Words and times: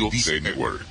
Audio 0.00 0.40
Network. 0.40 0.86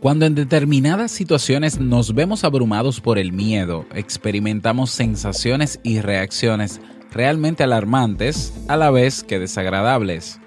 Cuando 0.00 0.26
en 0.26 0.34
determinadas 0.34 1.10
situaciones 1.10 1.80
nos 1.80 2.14
vemos 2.14 2.44
abrumados 2.44 3.00
por 3.00 3.18
el 3.18 3.32
miedo, 3.32 3.86
experimentamos 3.94 4.90
sensaciones 4.90 5.80
y 5.82 6.00
reacciones 6.00 6.80
realmente 7.10 7.64
alarmantes 7.64 8.52
a 8.68 8.76
la 8.76 8.90
vez 8.90 9.24
que 9.24 9.38
desagradables. 9.38 10.38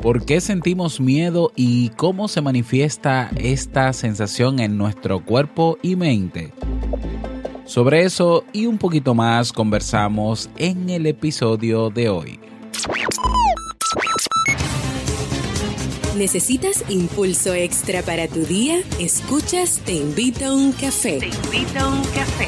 ¿Por 0.00 0.24
qué 0.24 0.40
sentimos 0.40 1.00
miedo 1.00 1.52
y 1.56 1.90
cómo 1.90 2.28
se 2.28 2.40
manifiesta 2.40 3.30
esta 3.36 3.92
sensación 3.92 4.60
en 4.60 4.78
nuestro 4.78 5.24
cuerpo 5.24 5.76
y 5.82 5.96
mente? 5.96 6.52
Sobre 7.68 8.02
eso 8.02 8.44
y 8.54 8.64
un 8.64 8.78
poquito 8.78 9.14
más 9.14 9.52
conversamos 9.52 10.48
en 10.56 10.88
el 10.88 11.04
episodio 11.04 11.90
de 11.90 12.08
hoy. 12.08 12.40
¿Necesitas 16.16 16.82
impulso 16.88 17.52
extra 17.52 18.00
para 18.00 18.26
tu 18.26 18.40
día? 18.46 18.78
Escuchas 18.98 19.82
Te 19.84 19.92
invito 19.92 20.46
a 20.46 20.54
un 20.54 20.72
café. 20.72 21.18
Te 21.18 21.26
invito 21.26 21.78
a 21.78 21.88
un 21.88 22.02
café. 22.04 22.47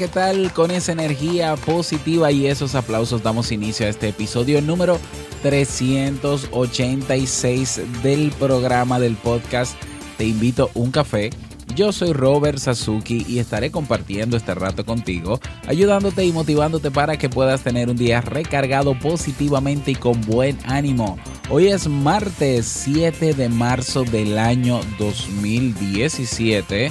¿Qué 0.00 0.08
tal? 0.08 0.52
Con 0.54 0.70
esa 0.70 0.92
energía 0.92 1.56
positiva 1.56 2.32
y 2.32 2.46
esos 2.46 2.74
aplausos 2.74 3.22
damos 3.22 3.52
inicio 3.52 3.84
a 3.84 3.90
este 3.90 4.08
episodio 4.08 4.62
número 4.62 4.98
386 5.42 7.82
del 8.02 8.32
programa 8.38 8.98
del 8.98 9.16
podcast 9.16 9.76
Te 10.16 10.24
invito 10.24 10.70
un 10.72 10.90
café. 10.90 11.28
Yo 11.76 11.92
soy 11.92 12.14
Robert 12.14 12.56
Sasuki 12.56 13.26
y 13.28 13.40
estaré 13.40 13.70
compartiendo 13.70 14.38
este 14.38 14.54
rato 14.54 14.86
contigo, 14.86 15.38
ayudándote 15.66 16.24
y 16.24 16.32
motivándote 16.32 16.90
para 16.90 17.18
que 17.18 17.28
puedas 17.28 17.60
tener 17.60 17.90
un 17.90 17.98
día 17.98 18.22
recargado 18.22 18.98
positivamente 18.98 19.90
y 19.90 19.96
con 19.96 20.18
buen 20.22 20.56
ánimo. 20.64 21.18
Hoy 21.50 21.68
es 21.68 21.88
martes 21.88 22.64
7 22.64 23.34
de 23.34 23.50
marzo 23.50 24.04
del 24.04 24.38
año 24.38 24.80
2017 24.98 26.90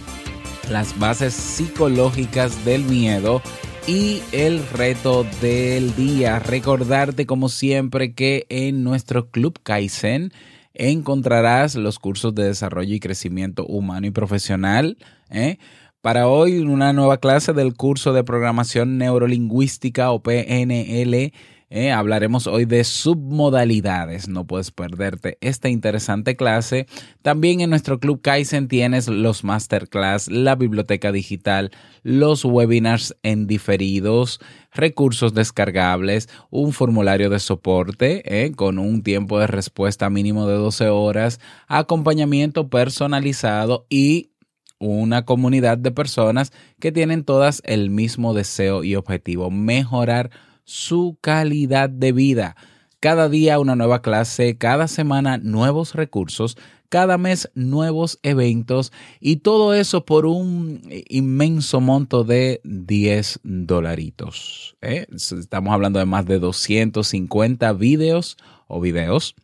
las 0.71 0.97
bases 0.97 1.33
psicológicas 1.33 2.63
del 2.63 2.83
miedo 2.85 3.41
y 3.87 4.21
el 4.31 4.65
reto 4.69 5.25
del 5.41 5.93
día. 5.95 6.39
Recordarte 6.39 7.25
como 7.25 7.49
siempre 7.49 8.13
que 8.13 8.45
en 8.47 8.83
nuestro 8.83 9.29
Club 9.29 9.59
Kaizen 9.61 10.31
encontrarás 10.73 11.75
los 11.75 11.99
cursos 11.99 12.33
de 12.33 12.45
desarrollo 12.45 12.95
y 12.95 13.01
crecimiento 13.01 13.65
humano 13.65 14.07
y 14.07 14.11
profesional. 14.11 14.97
¿eh? 15.29 15.57
Para 16.01 16.27
hoy 16.27 16.59
una 16.59 16.93
nueva 16.93 17.17
clase 17.17 17.51
del 17.51 17.75
curso 17.75 18.13
de 18.13 18.23
programación 18.23 18.97
neurolingüística 18.97 20.11
o 20.11 20.23
PNL 20.23 21.33
eh, 21.73 21.93
hablaremos 21.93 22.47
hoy 22.47 22.65
de 22.65 22.83
submodalidades. 22.83 24.27
No 24.27 24.45
puedes 24.45 24.71
perderte 24.71 25.37
esta 25.39 25.69
interesante 25.69 26.35
clase. 26.35 26.85
También 27.21 27.61
en 27.61 27.69
nuestro 27.69 27.97
Club 27.97 28.21
Kaizen 28.21 28.67
tienes 28.67 29.07
los 29.07 29.45
masterclass, 29.45 30.29
la 30.29 30.55
biblioteca 30.55 31.13
digital, 31.13 31.71
los 32.03 32.43
webinars 32.43 33.15
en 33.23 33.47
diferidos, 33.47 34.41
recursos 34.73 35.33
descargables, 35.33 36.27
un 36.49 36.73
formulario 36.73 37.29
de 37.29 37.39
soporte 37.39 38.21
eh, 38.25 38.51
con 38.51 38.77
un 38.77 39.01
tiempo 39.01 39.39
de 39.39 39.47
respuesta 39.47 40.09
mínimo 40.09 40.47
de 40.47 40.55
12 40.55 40.89
horas, 40.89 41.39
acompañamiento 41.69 42.69
personalizado 42.69 43.85
y 43.89 44.31
una 44.77 45.23
comunidad 45.23 45.77
de 45.77 45.91
personas 45.91 46.51
que 46.81 46.91
tienen 46.91 47.23
todas 47.23 47.61
el 47.65 47.89
mismo 47.89 48.33
deseo 48.33 48.83
y 48.83 48.95
objetivo, 48.95 49.49
mejorar 49.51 50.31
su 50.63 51.17
calidad 51.21 51.89
de 51.89 52.11
vida. 52.11 52.55
Cada 52.99 53.29
día 53.29 53.59
una 53.59 53.75
nueva 53.75 54.01
clase, 54.01 54.57
cada 54.57 54.87
semana 54.87 55.37
nuevos 55.37 55.95
recursos, 55.95 56.57
cada 56.91 57.17
mes 57.17 57.49
nuevos 57.55 58.19
eventos 58.21 58.91
y 59.21 59.37
todo 59.37 59.73
eso 59.73 60.05
por 60.05 60.25
un 60.25 60.81
inmenso 61.07 61.79
monto 61.79 62.25
de 62.25 62.59
10 62.65 63.39
dolaritos. 63.43 64.75
¿eh? 64.81 65.07
Estamos 65.09 65.73
hablando 65.73 65.99
de 65.99 66.05
más 66.05 66.25
de 66.25 66.37
250 66.37 67.71
videos 67.73 68.35
o 68.67 68.81
videos 68.81 69.35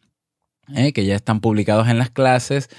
¿eh? 0.75 0.91
que 0.91 1.06
ya 1.06 1.16
están 1.16 1.39
publicados 1.39 1.88
en 1.88 1.97
las 1.97 2.09
clases. 2.09 2.69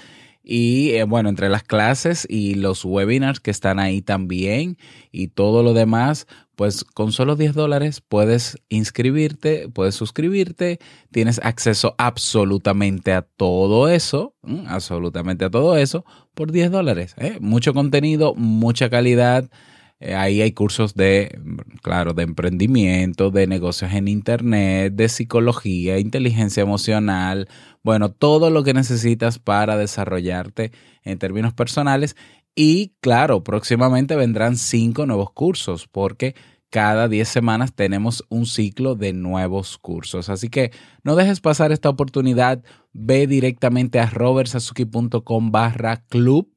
Y 0.51 0.93
eh, 0.93 1.03
bueno, 1.03 1.29
entre 1.29 1.47
las 1.47 1.61
clases 1.61 2.25
y 2.27 2.55
los 2.55 2.83
webinars 2.83 3.39
que 3.39 3.51
están 3.51 3.77
ahí 3.77 4.01
también 4.01 4.79
y 5.11 5.27
todo 5.27 5.61
lo 5.61 5.75
demás, 5.75 6.25
pues 6.55 6.83
con 6.83 7.11
solo 7.11 7.35
10 7.35 7.53
dólares 7.53 8.01
puedes 8.01 8.57
inscribirte, 8.67 9.69
puedes 9.69 9.93
suscribirte, 9.93 10.79
tienes 11.11 11.39
acceso 11.43 11.93
absolutamente 11.99 13.13
a 13.13 13.21
todo 13.21 13.89
eso, 13.89 14.33
absolutamente 14.65 15.45
a 15.45 15.51
todo 15.51 15.77
eso 15.77 16.03
por 16.33 16.51
10 16.51 16.71
dólares. 16.71 17.13
¿eh? 17.19 17.37
Mucho 17.39 17.75
contenido, 17.75 18.33
mucha 18.33 18.89
calidad. 18.89 19.51
Eh, 19.99 20.15
ahí 20.15 20.41
hay 20.41 20.53
cursos 20.53 20.95
de, 20.95 21.39
claro, 21.81 22.13
de 22.13 22.23
emprendimiento, 22.23 23.31
de 23.31 23.47
negocios 23.47 23.91
en 23.93 24.07
Internet, 24.07 24.93
de 24.93 25.09
psicología, 25.09 25.99
inteligencia 25.99 26.61
emocional, 26.61 27.47
bueno, 27.83 28.09
todo 28.11 28.49
lo 28.49 28.63
que 28.63 28.73
necesitas 28.73 29.39
para 29.39 29.77
desarrollarte 29.77 30.71
en 31.03 31.19
términos 31.19 31.53
personales 31.53 32.15
y 32.55 32.93
claro, 32.99 33.43
próximamente 33.43 34.15
vendrán 34.15 34.57
cinco 34.57 35.05
nuevos 35.05 35.31
cursos 35.31 35.87
porque 35.87 36.35
cada 36.69 37.07
10 37.07 37.27
semanas 37.27 37.73
tenemos 37.73 38.25
un 38.29 38.45
ciclo 38.45 38.95
de 38.95 39.13
nuevos 39.13 39.77
cursos. 39.77 40.29
Así 40.29 40.49
que 40.49 40.71
no 41.03 41.15
dejes 41.15 41.41
pasar 41.41 41.71
esta 41.71 41.89
oportunidad. 41.89 42.63
Ve 42.93 43.27
directamente 43.27 43.99
a 43.99 44.07
robertsazuki.com 44.07 45.51
barra 45.51 46.03
club 46.09 46.49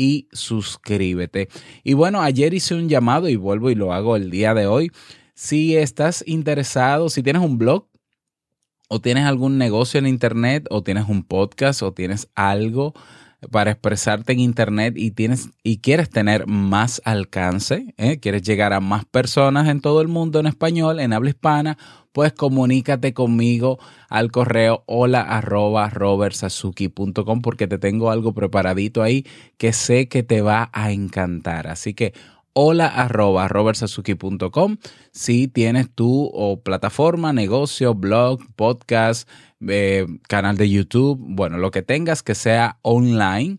y 0.00 0.28
suscríbete. 0.32 1.50
Y 1.84 1.92
bueno, 1.92 2.22
ayer 2.22 2.54
hice 2.54 2.74
un 2.74 2.88
llamado 2.88 3.28
y 3.28 3.36
vuelvo 3.36 3.70
y 3.70 3.74
lo 3.74 3.92
hago 3.92 4.16
el 4.16 4.30
día 4.30 4.54
de 4.54 4.66
hoy. 4.66 4.90
Si 5.34 5.76
estás 5.76 6.24
interesado, 6.26 7.10
si 7.10 7.22
tienes 7.22 7.42
un 7.42 7.58
blog 7.58 7.86
o 8.88 9.02
tienes 9.02 9.26
algún 9.26 9.58
negocio 9.58 9.98
en 9.98 10.06
internet 10.06 10.66
o 10.70 10.82
tienes 10.82 11.06
un 11.06 11.22
podcast 11.22 11.82
o 11.82 11.92
tienes 11.92 12.30
algo 12.34 12.94
para 13.50 13.70
expresarte 13.70 14.32
en 14.32 14.40
internet 14.40 14.94
y 14.96 15.12
tienes 15.12 15.50
y 15.62 15.78
quieres 15.78 16.10
tener 16.10 16.46
más 16.46 17.00
alcance, 17.04 17.94
¿eh? 17.96 18.18
quieres 18.20 18.42
llegar 18.42 18.72
a 18.72 18.80
más 18.80 19.04
personas 19.04 19.68
en 19.68 19.80
todo 19.80 20.02
el 20.02 20.08
mundo 20.08 20.40
en 20.40 20.46
español, 20.46 21.00
en 21.00 21.12
habla 21.12 21.30
hispana, 21.30 21.78
pues 22.12 22.32
comunícate 22.32 23.14
conmigo 23.14 23.78
al 24.08 24.30
correo 24.30 24.82
hola 24.86 25.22
arroba 25.22 25.90
porque 27.42 27.66
te 27.66 27.78
tengo 27.78 28.10
algo 28.10 28.34
preparadito 28.34 29.02
ahí 29.02 29.24
que 29.56 29.72
sé 29.72 30.08
que 30.08 30.22
te 30.22 30.42
va 30.42 30.70
a 30.72 30.92
encantar. 30.92 31.66
Así 31.68 31.94
que 31.94 32.12
hola 32.52 32.88
arroba 32.88 33.48
si 35.12 35.48
tienes 35.48 35.90
tu 35.94 36.60
plataforma, 36.62 37.32
negocio, 37.32 37.94
blog, 37.94 38.40
podcast, 38.56 39.28
eh, 39.66 40.06
canal 40.28 40.56
de 40.56 40.70
YouTube, 40.70 41.18
bueno, 41.20 41.58
lo 41.58 41.70
que 41.70 41.82
tengas 41.82 42.22
que 42.22 42.34
sea 42.34 42.78
online 42.82 43.58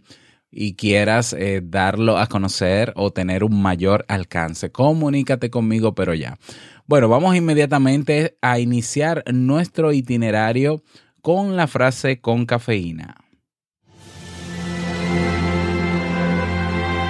y 0.52 0.74
quieras 0.74 1.34
eh, 1.34 1.62
darlo 1.64 2.18
a 2.18 2.28
conocer 2.28 2.94
o 2.96 3.12
tener 3.12 3.44
un 3.44 3.62
mayor 3.62 4.06
alcance. 4.08 4.72
Comunícate 4.72 5.50
conmigo, 5.50 5.96
pero 5.96 6.14
ya. 6.14 6.38
Bueno, 6.88 7.08
vamos 7.08 7.36
inmediatamente 7.36 8.38
a 8.42 8.60
iniciar 8.60 9.24
nuestro 9.32 9.94
itinerario 9.94 10.84
con 11.22 11.56
la 11.56 11.68
frase 11.68 12.20
con 12.20 12.46
cafeína. 12.46 13.16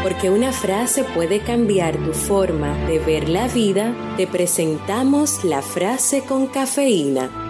Porque 0.04 0.30
una 0.30 0.52
frase 0.52 1.04
puede 1.16 1.40
cambiar 1.40 1.96
tu 1.98 2.14
forma 2.14 2.76
de 2.86 3.00
ver 3.00 3.30
la 3.30 3.48
vida, 3.48 3.96
te 4.18 4.28
presentamos 4.28 5.44
la 5.44 5.62
frase 5.62 6.22
con 6.22 6.48
cafeína. 6.48 7.41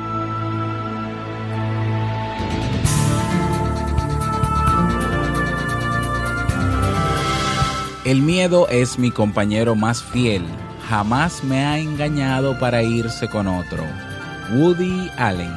El 8.12 8.22
miedo 8.22 8.68
es 8.68 9.00
mi 9.00 9.10
compañero 9.10 9.74
más 9.74 10.04
fiel. 10.04 10.44
Jamás 10.90 11.46
me 11.46 11.64
ha 11.64 11.80
engañado 11.80 12.60
para 12.60 12.84
irse 12.84 13.30
con 13.30 13.48
otro. 13.48 13.86
Woody 14.54 15.10
Allen. 15.16 15.56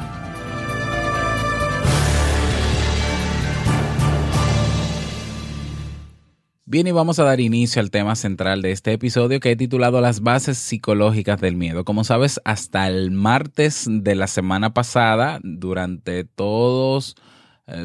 Bien, 6.64 6.86
y 6.86 6.92
vamos 6.92 7.18
a 7.18 7.24
dar 7.24 7.40
inicio 7.40 7.82
al 7.82 7.90
tema 7.90 8.14
central 8.14 8.62
de 8.62 8.70
este 8.70 8.92
episodio 8.92 9.40
que 9.40 9.50
he 9.50 9.56
titulado 9.56 10.00
Las 10.00 10.20
bases 10.20 10.56
psicológicas 10.56 11.40
del 11.40 11.56
miedo. 11.56 11.84
Como 11.84 12.04
sabes, 12.04 12.40
hasta 12.44 12.86
el 12.86 13.10
martes 13.10 13.88
de 13.90 14.14
la 14.14 14.28
semana 14.28 14.72
pasada, 14.72 15.40
durante 15.42 16.22
todos 16.22 17.16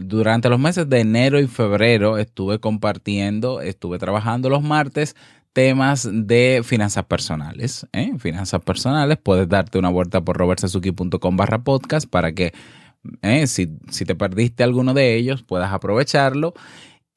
durante 0.01 0.49
los 0.49 0.59
meses 0.59 0.89
de 0.89 0.99
enero 0.99 1.39
y 1.39 1.47
febrero 1.47 2.17
estuve 2.17 2.59
compartiendo, 2.59 3.61
estuve 3.61 3.97
trabajando 3.97 4.49
los 4.49 4.61
martes 4.61 5.15
temas 5.53 6.09
de 6.11 6.61
finanzas 6.63 7.05
personales. 7.05 7.87
¿eh? 7.93 8.13
Finanzas 8.17 8.61
personales, 8.61 9.17
puedes 9.21 9.47
darte 9.47 9.79
una 9.79 9.89
vuelta 9.89 10.21
por 10.21 10.37
robertsazuki.com 10.37 11.37
barra 11.37 11.63
podcast 11.63 12.09
para 12.09 12.33
que 12.33 12.53
¿eh? 13.21 13.47
si, 13.47 13.77
si 13.89 14.05
te 14.05 14.15
perdiste 14.15 14.63
alguno 14.63 14.93
de 14.93 15.15
ellos 15.15 15.43
puedas 15.43 15.71
aprovecharlo. 15.73 16.53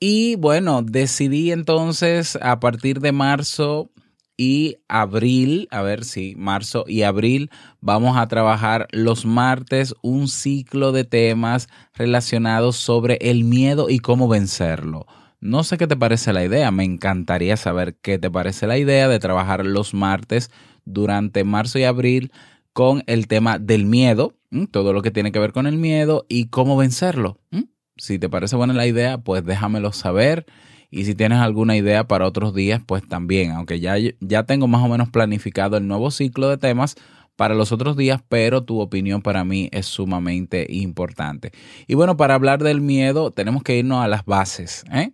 Y 0.01 0.35
bueno, 0.37 0.83
decidí 0.83 1.53
entonces 1.53 2.37
a 2.43 2.59
partir 2.59 3.01
de 3.01 3.13
marzo 3.13 3.91
y 4.37 4.77
abril, 4.89 5.69
a 5.71 5.83
ver 5.83 6.05
si 6.05 6.35
marzo 6.37 6.85
y 6.87 7.03
abril 7.03 7.51
vamos 7.81 8.17
a 8.17 8.29
trabajar 8.29 8.89
los 8.93 9.27
martes 9.27 9.95
un 10.03 10.29
ciclo 10.29 10.93
de 10.93 11.05
temas 11.05 11.69
relacionados 11.95 12.77
sobre 12.77 13.19
el 13.21 13.45
miedo 13.45 13.91
y 13.91 13.99
cómo 13.99 14.29
vencerlo. 14.29 15.07
No 15.41 15.65
sé 15.65 15.77
qué 15.77 15.87
te 15.87 15.97
parece 15.97 16.33
la 16.33 16.45
idea, 16.45 16.71
me 16.71 16.85
encantaría 16.85 17.57
saber 17.57 17.97
qué 17.97 18.19
te 18.19 18.31
parece 18.31 18.67
la 18.67 18.79
idea 18.79 19.09
de 19.09 19.19
trabajar 19.19 19.67
los 19.67 19.93
martes 19.93 20.51
durante 20.85 21.45
marzo 21.45 21.79
y 21.79 21.85
abril 21.85 22.33
con 22.73 23.03
el 23.07 23.27
tema 23.27 23.59
del 23.59 23.85
miedo, 23.85 24.35
todo 24.71 24.93
lo 24.93 25.03
que 25.03 25.11
tiene 25.11 25.33
que 25.33 25.39
ver 25.39 25.53
con 25.53 25.67
el 25.67 25.77
miedo 25.77 26.27
y 26.29 26.47
cómo 26.47 26.77
vencerlo. 26.77 27.39
Si 27.97 28.19
te 28.19 28.29
parece 28.29 28.57
buena 28.57 28.73
la 28.73 28.87
idea, 28.87 29.19
pues 29.19 29.45
déjamelo 29.45 29.93
saber 29.93 30.47
y 30.93 31.07
si 31.07 31.15
tienes 31.15 31.39
alguna 31.39 31.75
idea 31.75 32.07
para 32.07 32.27
otros 32.27 32.55
días, 32.55 32.83
pues 32.85 33.03
también, 33.09 33.53
aunque 33.53 33.81
ya, 33.81 33.95
ya 34.21 34.43
tengo 34.45 34.69
más 34.69 34.85
o 34.85 34.89
menos 34.89 35.09
planificado 35.09 35.79
el 35.79 35.89
nuevo 35.89 36.11
ciclo 36.11 36.51
de 36.51 36.59
temas 36.59 36.97
para 37.35 37.55
los 37.55 37.73
otros 37.73 37.97
días, 37.97 38.21
pero 38.29 38.63
tu 38.63 38.79
opinión 38.79 39.23
para 39.23 39.43
mí 39.43 39.71
es 39.73 39.87
sumamente 39.87 40.67
importante. 40.69 41.51
Y 41.87 41.95
bueno, 41.95 42.19
para 42.19 42.35
hablar 42.35 42.63
del 42.63 42.83
miedo, 42.83 43.31
tenemos 43.31 43.63
que 43.63 43.79
irnos 43.79 44.05
a 44.05 44.07
las 44.07 44.27
bases. 44.27 44.85
¿eh? 44.93 45.13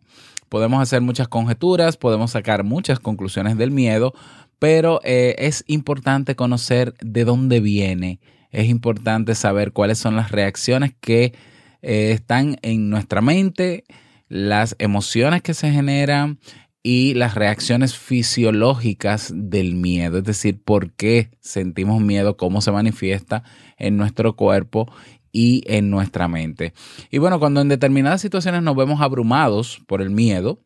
Podemos 0.49 0.83
hacer 0.83 1.01
muchas 1.01 1.29
conjeturas, 1.29 1.97
podemos 1.97 2.33
sacar 2.33 2.65
muchas 2.65 2.99
conclusiones 2.99 3.57
del 3.57 3.71
miedo, 3.71 4.15
pero 4.59 5.01
eh, 5.05 5.37
es 5.39 5.63
importante 5.69 6.35
conocer 6.35 6.95
de 7.01 7.25
dónde 7.25 7.61
viene. 7.61 8.19
Es 8.51 8.69
importante 8.69 9.37
saber 9.37 9.71
cuáles 9.73 9.99
son 9.99 10.17
las 10.17 10.33
reacciones 10.33 10.93
que 11.01 11.35
eh, 11.83 12.11
están 12.11 12.57
en 12.63 12.91
nuestra 12.91 13.21
mente, 13.21 13.85
las 14.29 14.77
emociones 14.79 15.43
que 15.43 15.55
se 15.55 15.71
generan 15.71 16.39
y 16.83 17.15
las 17.15 17.35
reacciones 17.35 17.97
fisiológicas 17.97 19.33
del 19.35 19.75
miedo, 19.75 20.19
es 20.19 20.25
decir, 20.25 20.63
por 20.63 20.93
qué 20.93 21.31
sentimos 21.41 22.01
miedo, 22.01 22.37
cómo 22.37 22.61
se 22.61 22.73
manifiesta 22.73 23.43
en 23.77 23.97
nuestro 23.97 24.37
cuerpo 24.37 24.91
y 25.33 25.63
en 25.67 25.91
nuestra 25.91 26.29
mente. 26.29 26.73
Y 27.11 27.19
bueno, 27.19 27.39
cuando 27.39 27.61
en 27.61 27.69
determinadas 27.69 28.21
situaciones 28.21 28.63
nos 28.63 28.77
vemos 28.77 29.01
abrumados 29.01 29.83
por 29.87 30.01
el 30.01 30.11
miedo, 30.11 30.61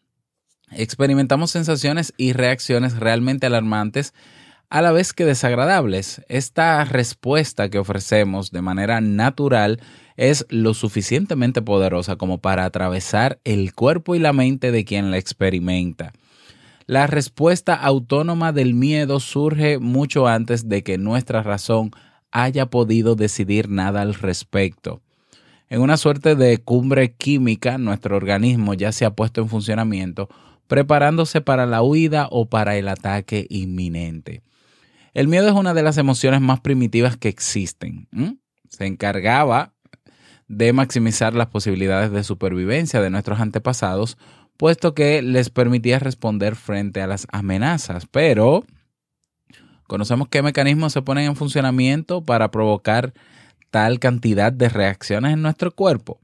experimentamos 0.70 1.50
sensaciones 1.50 2.12
y 2.16 2.32
reacciones 2.32 2.96
realmente 2.96 3.46
alarmantes 3.46 4.14
a 4.70 4.80
la 4.80 4.92
vez 4.92 5.12
que 5.12 5.24
desagradables. 5.24 6.22
Esta 6.28 6.84
respuesta 6.84 7.68
que 7.68 7.78
ofrecemos 7.78 8.52
de 8.52 8.62
manera 8.62 9.00
natural 9.00 9.80
es 10.16 10.46
lo 10.48 10.74
suficientemente 10.74 11.62
poderosa 11.62 12.16
como 12.16 12.38
para 12.38 12.64
atravesar 12.64 13.40
el 13.44 13.74
cuerpo 13.74 14.14
y 14.14 14.18
la 14.18 14.32
mente 14.32 14.72
de 14.72 14.84
quien 14.84 15.10
la 15.10 15.18
experimenta. 15.18 16.12
La 16.86 17.06
respuesta 17.06 17.74
autónoma 17.74 18.52
del 18.52 18.74
miedo 18.74 19.20
surge 19.20 19.78
mucho 19.78 20.26
antes 20.26 20.68
de 20.68 20.82
que 20.82 20.98
nuestra 20.98 21.42
razón 21.42 21.92
haya 22.32 22.66
podido 22.66 23.14
decidir 23.14 23.68
nada 23.68 24.02
al 24.02 24.14
respecto. 24.14 25.00
En 25.68 25.80
una 25.80 25.96
suerte 25.96 26.34
de 26.34 26.58
cumbre 26.58 27.14
química, 27.14 27.78
nuestro 27.78 28.16
organismo 28.16 28.74
ya 28.74 28.92
se 28.92 29.04
ha 29.04 29.14
puesto 29.14 29.40
en 29.40 29.48
funcionamiento, 29.48 30.28
preparándose 30.66 31.40
para 31.40 31.66
la 31.66 31.82
huida 31.82 32.28
o 32.30 32.46
para 32.46 32.76
el 32.76 32.88
ataque 32.88 33.46
inminente. 33.48 34.42
El 35.14 35.28
miedo 35.28 35.48
es 35.48 35.54
una 35.54 35.74
de 35.74 35.82
las 35.82 35.98
emociones 35.98 36.40
más 36.40 36.60
primitivas 36.60 37.16
que 37.16 37.28
existen. 37.28 38.08
Se 38.68 38.86
encargaba 38.86 39.71
de 40.48 40.72
maximizar 40.72 41.34
las 41.34 41.48
posibilidades 41.48 42.12
de 42.12 42.24
supervivencia 42.24 43.00
de 43.00 43.10
nuestros 43.10 43.40
antepasados, 43.40 44.18
puesto 44.56 44.94
que 44.94 45.22
les 45.22 45.50
permitía 45.50 45.98
responder 45.98 46.56
frente 46.56 47.00
a 47.02 47.06
las 47.06 47.26
amenazas. 47.32 48.06
Pero 48.10 48.64
conocemos 49.86 50.28
qué 50.28 50.42
mecanismos 50.42 50.92
se 50.92 51.02
ponen 51.02 51.26
en 51.26 51.36
funcionamiento 51.36 52.22
para 52.24 52.50
provocar 52.50 53.12
tal 53.70 53.98
cantidad 53.98 54.52
de 54.52 54.68
reacciones 54.68 55.32
en 55.32 55.42
nuestro 55.42 55.72
cuerpo. 55.72 56.20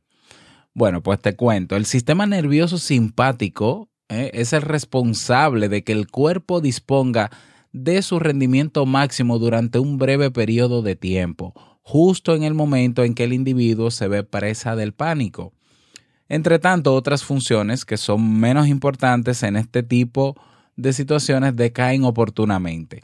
Bueno, 0.75 1.03
pues 1.03 1.21
te 1.21 1.35
cuento, 1.35 1.77
el 1.77 1.87
sistema 1.87 2.27
nervioso 2.27 2.79
simpático 2.79 3.89
eh, 4.09 4.31
es 4.35 4.53
el 4.53 4.63
responsable 4.63 5.69
de 5.69 5.83
que 5.83 5.93
el 5.93 6.09
cuerpo 6.09 6.61
disponga 6.61 7.31
de 7.73 8.03
su 8.03 8.21
rendimiento 8.21 8.87
máximo 8.87 9.39
durante 9.39 9.79
un 9.79 9.99
breve 9.99 10.31
periodo 10.31 10.83
de 10.83 10.97
tiempo 10.97 11.78
justo 11.89 12.35
en 12.35 12.43
el 12.43 12.53
momento 12.53 13.03
en 13.03 13.15
que 13.15 13.25
el 13.25 13.33
individuo 13.33 13.91
se 13.91 14.09
ve 14.09 14.23
presa 14.23 14.77
del 14.77 14.93
pánico. 14.93 15.55
Entre 16.29 16.59
tanto, 16.59 16.95
otras 16.95 17.25
funciones 17.25 17.87
que 17.87 17.97
son 17.97 18.39
menos 18.39 18.69
importantes 18.69 19.43
en 19.43 19.57
este 19.57 19.83
tipo 19.83 20.37
de 20.77 20.93
situaciones 20.93 21.57
decaen 21.57 22.05
oportunamente. 22.05 23.01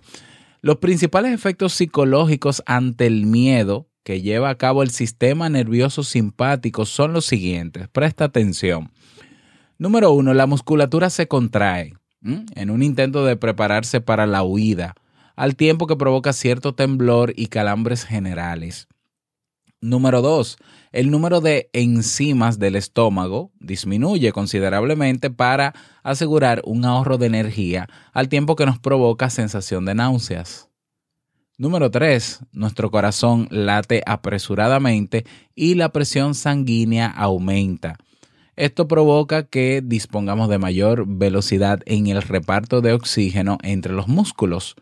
Los 0.60 0.76
principales 0.76 1.32
efectos 1.32 1.72
psicológicos 1.72 2.62
ante 2.66 3.06
el 3.06 3.24
miedo 3.24 3.88
que 4.02 4.20
lleva 4.20 4.50
a 4.50 4.58
cabo 4.58 4.82
el 4.82 4.90
sistema 4.90 5.48
nervioso 5.48 6.02
simpático 6.02 6.84
son 6.84 7.14
los 7.14 7.24
siguientes. 7.24 7.88
Presta 7.88 8.26
atención. 8.26 8.90
Número 9.78 10.12
uno, 10.12 10.34
la 10.34 10.44
musculatura 10.44 11.08
se 11.08 11.26
contrae 11.26 11.94
en 12.22 12.68
un 12.68 12.82
intento 12.82 13.24
de 13.24 13.36
prepararse 13.36 14.02
para 14.02 14.26
la 14.26 14.42
huida 14.42 14.94
al 15.36 15.56
tiempo 15.56 15.86
que 15.86 15.96
provoca 15.96 16.32
cierto 16.32 16.74
temblor 16.74 17.32
y 17.36 17.46
calambres 17.46 18.04
generales. 18.04 18.88
Número 19.80 20.22
2. 20.22 20.56
El 20.92 21.10
número 21.10 21.42
de 21.42 21.68
enzimas 21.74 22.58
del 22.58 22.74
estómago 22.74 23.52
disminuye 23.60 24.32
considerablemente 24.32 25.28
para 25.28 25.74
asegurar 26.02 26.62
un 26.64 26.86
ahorro 26.86 27.18
de 27.18 27.26
energía 27.26 27.88
al 28.12 28.30
tiempo 28.30 28.56
que 28.56 28.64
nos 28.64 28.78
provoca 28.78 29.28
sensación 29.28 29.84
de 29.84 29.94
náuseas. 29.94 30.70
Número 31.58 31.90
3. 31.90 32.46
Nuestro 32.52 32.90
corazón 32.90 33.46
late 33.50 34.02
apresuradamente 34.06 35.26
y 35.54 35.74
la 35.74 35.90
presión 35.90 36.34
sanguínea 36.34 37.06
aumenta. 37.06 37.98
Esto 38.56 38.88
provoca 38.88 39.44
que 39.44 39.82
dispongamos 39.84 40.48
de 40.48 40.58
mayor 40.58 41.04
velocidad 41.06 41.80
en 41.86 42.06
el 42.06 42.22
reparto 42.22 42.80
de 42.80 42.92
oxígeno 42.92 43.58
entre 43.62 43.92
los 43.92 44.08
músculos, 44.08 44.76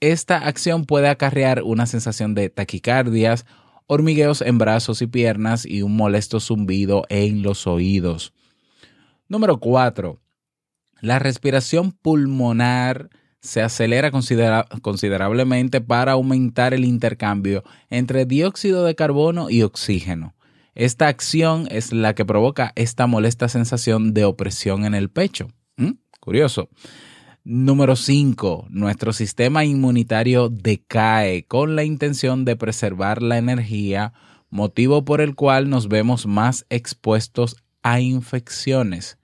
esta 0.00 0.38
acción 0.38 0.84
puede 0.84 1.08
acarrear 1.08 1.62
una 1.62 1.86
sensación 1.86 2.34
de 2.34 2.50
taquicardias, 2.50 3.46
hormigueos 3.86 4.42
en 4.42 4.58
brazos 4.58 5.02
y 5.02 5.06
piernas 5.06 5.66
y 5.66 5.82
un 5.82 5.96
molesto 5.96 6.40
zumbido 6.40 7.04
en 7.08 7.42
los 7.42 7.66
oídos. 7.66 8.32
Número 9.28 9.58
4. 9.58 10.20
La 11.00 11.18
respiración 11.18 11.92
pulmonar 11.92 13.10
se 13.40 13.62
acelera 13.62 14.10
considerablemente 14.10 15.80
para 15.80 16.12
aumentar 16.12 16.74
el 16.74 16.84
intercambio 16.84 17.62
entre 17.88 18.24
dióxido 18.24 18.84
de 18.84 18.94
carbono 18.94 19.48
y 19.48 19.62
oxígeno. 19.62 20.34
Esta 20.74 21.08
acción 21.08 21.66
es 21.70 21.92
la 21.92 22.14
que 22.14 22.24
provoca 22.24 22.72
esta 22.76 23.06
molesta 23.06 23.48
sensación 23.48 24.12
de 24.14 24.24
opresión 24.24 24.84
en 24.84 24.94
el 24.94 25.08
pecho. 25.08 25.48
¿Mm? 25.76 25.92
Curioso. 26.20 26.68
Número 27.50 27.96
5. 27.96 28.66
Nuestro 28.68 29.14
sistema 29.14 29.64
inmunitario 29.64 30.50
decae 30.50 31.44
con 31.44 31.76
la 31.76 31.84
intención 31.84 32.44
de 32.44 32.56
preservar 32.56 33.22
la 33.22 33.38
energía, 33.38 34.12
motivo 34.50 35.06
por 35.06 35.22
el 35.22 35.34
cual 35.34 35.70
nos 35.70 35.88
vemos 35.88 36.26
más 36.26 36.66
expuestos 36.68 37.56
a 37.82 38.00
infecciones. 38.00 39.16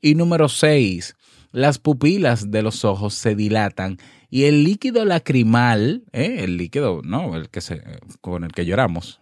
Y 0.00 0.14
número 0.14 0.48
6. 0.48 1.16
Las 1.52 1.78
pupilas 1.78 2.50
de 2.50 2.62
los 2.62 2.86
ojos 2.86 3.12
se 3.12 3.34
dilatan 3.34 3.98
y 4.30 4.44
el 4.44 4.64
líquido 4.64 5.04
lacrimal, 5.04 6.04
¿eh? 6.14 6.44
el 6.44 6.56
líquido, 6.56 7.02
¿no? 7.04 7.36
El 7.36 7.50
que 7.50 7.60
se, 7.60 7.82
con 8.22 8.44
el 8.44 8.52
que 8.52 8.64
lloramos, 8.64 9.20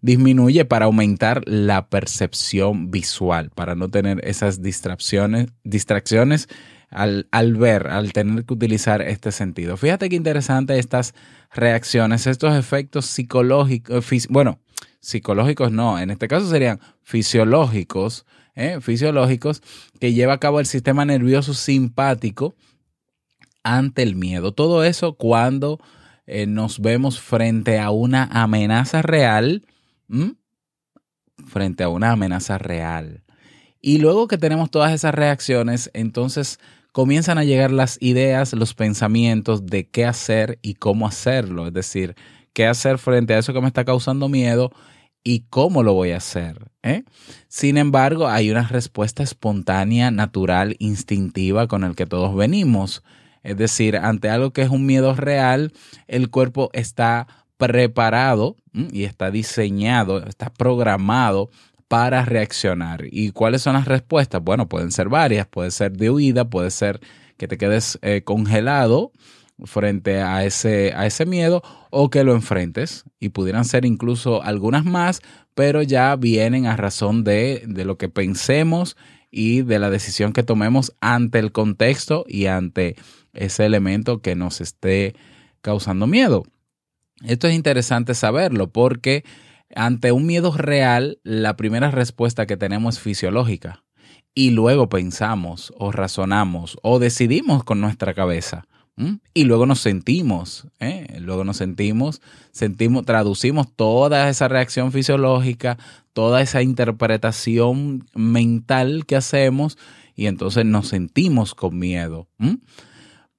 disminuye 0.00 0.64
para 0.64 0.86
aumentar 0.86 1.42
la 1.46 1.86
percepción 1.88 2.90
visual, 2.90 3.50
para 3.54 3.74
no 3.74 3.90
tener 3.90 4.26
esas 4.26 4.62
distracciones, 4.62 5.48
distracciones 5.64 6.48
al, 6.94 7.28
al, 7.30 7.56
ver, 7.56 7.88
al 7.88 8.12
tener 8.12 8.44
que 8.44 8.54
utilizar 8.54 9.02
este 9.02 9.32
sentido. 9.32 9.76
Fíjate 9.76 10.08
qué 10.08 10.16
interesante 10.16 10.78
estas 10.78 11.14
reacciones, 11.52 12.26
estos 12.26 12.54
efectos 12.54 13.06
psicológicos, 13.06 14.06
bueno, 14.28 14.60
psicológicos 15.00 15.70
no, 15.70 15.98
en 15.98 16.10
este 16.10 16.28
caso 16.28 16.48
serían 16.48 16.80
fisiológicos, 17.02 18.24
¿eh? 18.54 18.78
fisiológicos 18.80 19.62
que 20.00 20.14
lleva 20.14 20.34
a 20.34 20.40
cabo 20.40 20.60
el 20.60 20.66
sistema 20.66 21.04
nervioso 21.04 21.54
simpático 21.54 22.54
ante 23.62 24.02
el 24.02 24.16
miedo. 24.16 24.52
Todo 24.52 24.84
eso 24.84 25.14
cuando 25.16 25.80
eh, 26.26 26.46
nos 26.46 26.80
vemos 26.80 27.20
frente 27.20 27.78
a 27.78 27.90
una 27.90 28.24
amenaza 28.24 29.02
real, 29.02 29.66
frente 31.46 31.84
a 31.84 31.88
una 31.88 32.12
amenaza 32.12 32.58
real. 32.58 33.24
Y 33.80 33.98
luego 33.98 34.28
que 34.28 34.38
tenemos 34.38 34.70
todas 34.70 34.92
esas 34.92 35.14
reacciones, 35.14 35.90
entonces 35.92 36.58
comienzan 36.94 37.38
a 37.38 37.44
llegar 37.44 37.72
las 37.72 37.98
ideas, 38.00 38.52
los 38.52 38.72
pensamientos 38.72 39.66
de 39.66 39.88
qué 39.88 40.04
hacer 40.04 40.60
y 40.62 40.74
cómo 40.74 41.08
hacerlo. 41.08 41.66
Es 41.66 41.72
decir, 41.72 42.14
qué 42.52 42.68
hacer 42.68 42.98
frente 42.98 43.34
a 43.34 43.38
eso 43.38 43.52
que 43.52 43.60
me 43.60 43.66
está 43.66 43.84
causando 43.84 44.28
miedo 44.28 44.70
y 45.24 45.40
cómo 45.50 45.82
lo 45.82 45.92
voy 45.92 46.12
a 46.12 46.18
hacer. 46.18 46.70
¿eh? 46.84 47.02
Sin 47.48 47.78
embargo, 47.78 48.28
hay 48.28 48.48
una 48.52 48.68
respuesta 48.68 49.24
espontánea, 49.24 50.12
natural, 50.12 50.76
instintiva 50.78 51.66
con 51.66 51.82
el 51.82 51.96
que 51.96 52.06
todos 52.06 52.32
venimos. 52.36 53.02
Es 53.42 53.56
decir, 53.56 53.96
ante 53.96 54.30
algo 54.30 54.52
que 54.52 54.62
es 54.62 54.70
un 54.70 54.86
miedo 54.86 55.16
real, 55.16 55.72
el 56.06 56.30
cuerpo 56.30 56.70
está 56.74 57.26
preparado 57.56 58.54
y 58.72 59.02
está 59.02 59.32
diseñado, 59.32 60.24
está 60.24 60.48
programado 60.48 61.50
para 61.94 62.24
reaccionar. 62.24 63.04
¿Y 63.08 63.30
cuáles 63.30 63.62
son 63.62 63.74
las 63.74 63.84
respuestas? 63.84 64.42
Bueno, 64.42 64.68
pueden 64.68 64.90
ser 64.90 65.08
varias, 65.08 65.46
puede 65.46 65.70
ser 65.70 65.92
de 65.92 66.10
huida, 66.10 66.50
puede 66.50 66.72
ser 66.72 66.98
que 67.36 67.46
te 67.46 67.56
quedes 67.56 68.00
eh, 68.02 68.22
congelado 68.24 69.12
frente 69.62 70.20
a 70.20 70.44
ese, 70.44 70.92
a 70.96 71.06
ese 71.06 71.24
miedo 71.24 71.62
o 71.90 72.10
que 72.10 72.24
lo 72.24 72.34
enfrentes 72.34 73.04
y 73.20 73.28
pudieran 73.28 73.64
ser 73.64 73.84
incluso 73.84 74.42
algunas 74.42 74.84
más, 74.84 75.20
pero 75.54 75.82
ya 75.82 76.16
vienen 76.16 76.66
a 76.66 76.76
razón 76.76 77.22
de, 77.22 77.62
de 77.64 77.84
lo 77.84 77.96
que 77.96 78.08
pensemos 78.08 78.96
y 79.30 79.62
de 79.62 79.78
la 79.78 79.88
decisión 79.88 80.32
que 80.32 80.42
tomemos 80.42 80.96
ante 81.00 81.38
el 81.38 81.52
contexto 81.52 82.24
y 82.26 82.46
ante 82.46 82.96
ese 83.34 83.66
elemento 83.66 84.20
que 84.20 84.34
nos 84.34 84.60
esté 84.60 85.14
causando 85.60 86.08
miedo. 86.08 86.42
Esto 87.22 87.46
es 87.46 87.54
interesante 87.54 88.14
saberlo 88.14 88.72
porque 88.72 89.22
ante 89.74 90.12
un 90.12 90.26
miedo 90.26 90.56
real, 90.56 91.18
la 91.22 91.56
primera 91.56 91.90
respuesta 91.90 92.46
que 92.46 92.56
tenemos 92.56 92.96
es 92.96 93.02
fisiológica 93.02 93.84
y 94.34 94.50
luego 94.50 94.88
pensamos 94.88 95.72
o 95.78 95.92
razonamos 95.92 96.78
o 96.82 96.98
decidimos 96.98 97.64
con 97.64 97.80
nuestra 97.80 98.14
cabeza. 98.14 98.66
Y 99.34 99.42
luego 99.42 99.66
nos 99.66 99.80
sentimos, 99.80 100.68
¿eh? 100.78 101.16
luego 101.18 101.42
nos 101.42 101.56
sentimos, 101.56 102.22
sentimos, 102.52 103.04
traducimos 103.04 103.66
toda 103.74 104.28
esa 104.28 104.46
reacción 104.46 104.92
fisiológica, 104.92 105.78
toda 106.12 106.40
esa 106.40 106.62
interpretación 106.62 108.06
mental 108.14 109.04
que 109.04 109.16
hacemos 109.16 109.78
y 110.14 110.26
entonces 110.26 110.64
nos 110.64 110.86
sentimos 110.86 111.56
con 111.56 111.76
miedo. 111.76 112.28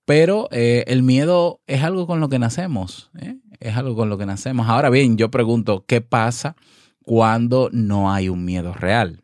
Pero 0.06 0.48
eh, 0.52 0.84
el 0.88 1.02
miedo 1.02 1.62
es 1.66 1.84
algo 1.84 2.06
con 2.08 2.20
lo 2.20 2.30
que 2.30 2.40
nacemos. 2.40 3.12
¿eh? 3.20 3.38
es 3.60 3.76
algo 3.76 3.96
con 3.96 4.10
lo 4.10 4.18
que 4.18 4.26
nacemos. 4.26 4.68
Ahora 4.68 4.90
bien, 4.90 5.18
yo 5.18 5.32
pregunto, 5.32 5.84
¿qué 5.88 6.02
pasa 6.02 6.56
cuando 7.04 7.70
no 7.72 8.14
hay 8.14 8.30
un 8.30 8.46
miedo 8.46 8.74
real? 8.74 9.24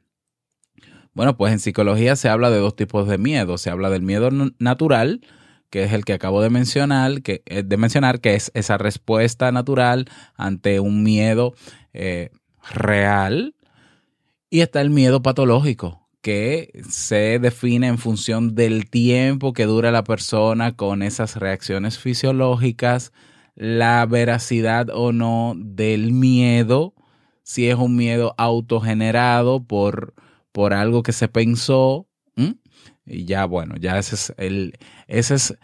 Bueno, 1.14 1.38
pues 1.38 1.54
en 1.54 1.60
psicología 1.60 2.16
se 2.16 2.30
habla 2.30 2.50
de 2.50 2.58
dos 2.58 2.76
tipos 2.76 3.08
de 3.08 3.18
miedo. 3.18 3.58
Se 3.58 3.70
habla 3.70 3.90
del 3.90 4.02
miedo 4.02 4.30
natural, 4.58 5.22
que 5.70 5.84
es 5.84 5.94
el 5.94 6.04
que 6.06 6.14
acabo 6.14 6.42
de 6.42 6.50
mencionar, 6.50 7.22
que, 7.22 7.44
eh, 7.46 7.64
de 7.64 7.78
mencionar, 7.78 8.20
que 8.20 8.34
es 8.34 8.52
esa 8.56 8.78
respuesta 8.78 9.52
natural 9.52 10.10
ante 10.36 10.80
un 10.80 11.04
miedo 11.04 11.54
real. 12.72 13.56
Y 14.50 14.62
está 14.62 14.82
el 14.82 14.90
miedo 14.90 15.22
patológico, 15.22 16.01
que 16.22 16.72
se 16.90 17.40
define 17.40 17.88
en 17.88 17.98
función 17.98 18.56
del 18.56 18.90
tiempo 18.90 19.54
que 19.54 19.66
dura 19.66 19.92
la 19.92 20.04
persona 20.04 20.76
con 20.76 21.02
esas 21.02 21.36
reacciones 21.36 21.98
fisiológicas, 21.98 23.12
la 23.56 24.06
veracidad 24.06 24.90
o 24.94 25.12
no 25.12 25.54
del 25.58 26.14
miedo, 26.14 26.94
si 27.44 27.68
es 27.68 27.76
un 27.76 27.96
miedo 27.96 28.36
autogenerado 28.38 29.64
por, 29.64 30.14
por 30.52 30.74
algo 30.74 31.04
que 31.04 31.12
se 31.12 31.28
pensó. 31.28 32.08
Y 33.06 33.26
ya, 33.26 33.46
bueno, 33.46 33.76
ya 33.78 33.98
ese 33.98 34.16
es 34.16 34.34
el, 34.38 34.78
ese 35.08 35.36
es, 35.36 35.58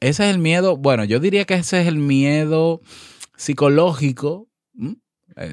ese 0.00 0.24
es 0.28 0.34
el 0.34 0.38
miedo, 0.38 0.76
bueno, 0.76 1.04
yo 1.04 1.18
diría 1.18 1.46
que 1.46 1.54
ese 1.54 1.80
es 1.80 1.88
el 1.88 1.96
miedo 1.96 2.80
psicológico. 3.36 4.48
Eh, 4.78 4.94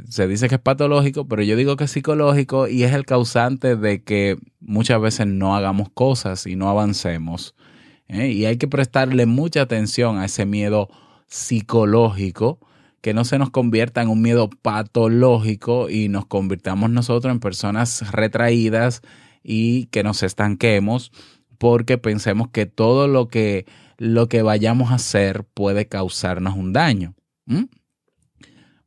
se 0.09 0.27
dice 0.27 0.49
que 0.49 0.55
es 0.55 0.61
patológico, 0.61 1.27
pero 1.27 1.43
yo 1.43 1.55
digo 1.55 1.75
que 1.75 1.85
es 1.85 1.91
psicológico 1.91 2.67
y 2.67 2.83
es 2.83 2.93
el 2.93 3.05
causante 3.05 3.75
de 3.75 4.03
que 4.03 4.37
muchas 4.59 4.99
veces 4.99 5.27
no 5.27 5.55
hagamos 5.55 5.89
cosas 5.89 6.45
y 6.45 6.55
no 6.55 6.69
avancemos. 6.69 7.55
¿eh? 8.07 8.29
Y 8.29 8.45
hay 8.45 8.57
que 8.57 8.67
prestarle 8.67 9.25
mucha 9.25 9.61
atención 9.61 10.17
a 10.17 10.25
ese 10.25 10.45
miedo 10.45 10.89
psicológico, 11.27 12.59
que 13.01 13.13
no 13.13 13.23
se 13.23 13.37
nos 13.37 13.51
convierta 13.51 14.01
en 14.01 14.09
un 14.09 14.21
miedo 14.21 14.49
patológico 14.49 15.89
y 15.89 16.09
nos 16.09 16.25
convirtamos 16.25 16.89
nosotros 16.89 17.31
en 17.31 17.39
personas 17.39 18.11
retraídas 18.11 19.01
y 19.43 19.85
que 19.85 20.03
nos 20.03 20.23
estanquemos 20.23 21.11
porque 21.57 21.97
pensemos 21.97 22.49
que 22.49 22.65
todo 22.65 23.07
lo 23.07 23.27
que, 23.27 23.65
lo 23.97 24.27
que 24.27 24.41
vayamos 24.41 24.91
a 24.91 24.95
hacer 24.95 25.43
puede 25.43 25.87
causarnos 25.87 26.55
un 26.55 26.73
daño. 26.73 27.15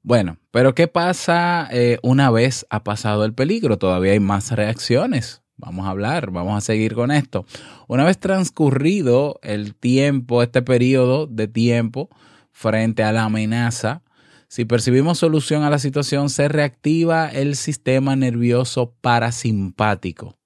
Bueno, 0.02 0.38
pero 0.50 0.75
¿qué 0.75 0.88
pasa 0.88 1.69
eh, 1.71 1.99
una 2.02 2.30
vez 2.30 2.66
ha 2.71 2.83
pasado 2.85 3.25
el 3.25 3.35
peligro? 3.35 3.78
Todavía 3.78 4.12
hay 4.12 4.21
más 4.21 4.50
reacciones. 4.50 5.42
Vamos 5.57 5.87
a 5.87 5.90
hablar, 5.90 6.30
vamos 6.30 6.57
a 6.57 6.62
seguir 6.62 6.95
con 6.95 7.11
esto. 7.11 7.45
Una 7.87 8.04
vez 8.04 8.19
transcurrido 8.19 9.38
el 9.42 9.75
tiempo, 9.75 10.42
este 10.42 10.62
periodo 10.62 11.26
de 11.26 11.49
tiempo, 11.49 12.09
frente 12.50 13.02
a 13.02 13.12
la 13.12 13.25
amenaza, 13.25 14.02
si 14.49 14.64
percibimos 14.64 15.19
solución 15.19 15.62
a 15.62 15.71
la 15.71 15.78
situación, 15.78 16.30
se 16.30 16.49
reactiva 16.49 17.28
el 17.28 17.54
sistema 17.54 18.16
nervioso 18.16 18.95
parasimpático, 19.02 20.38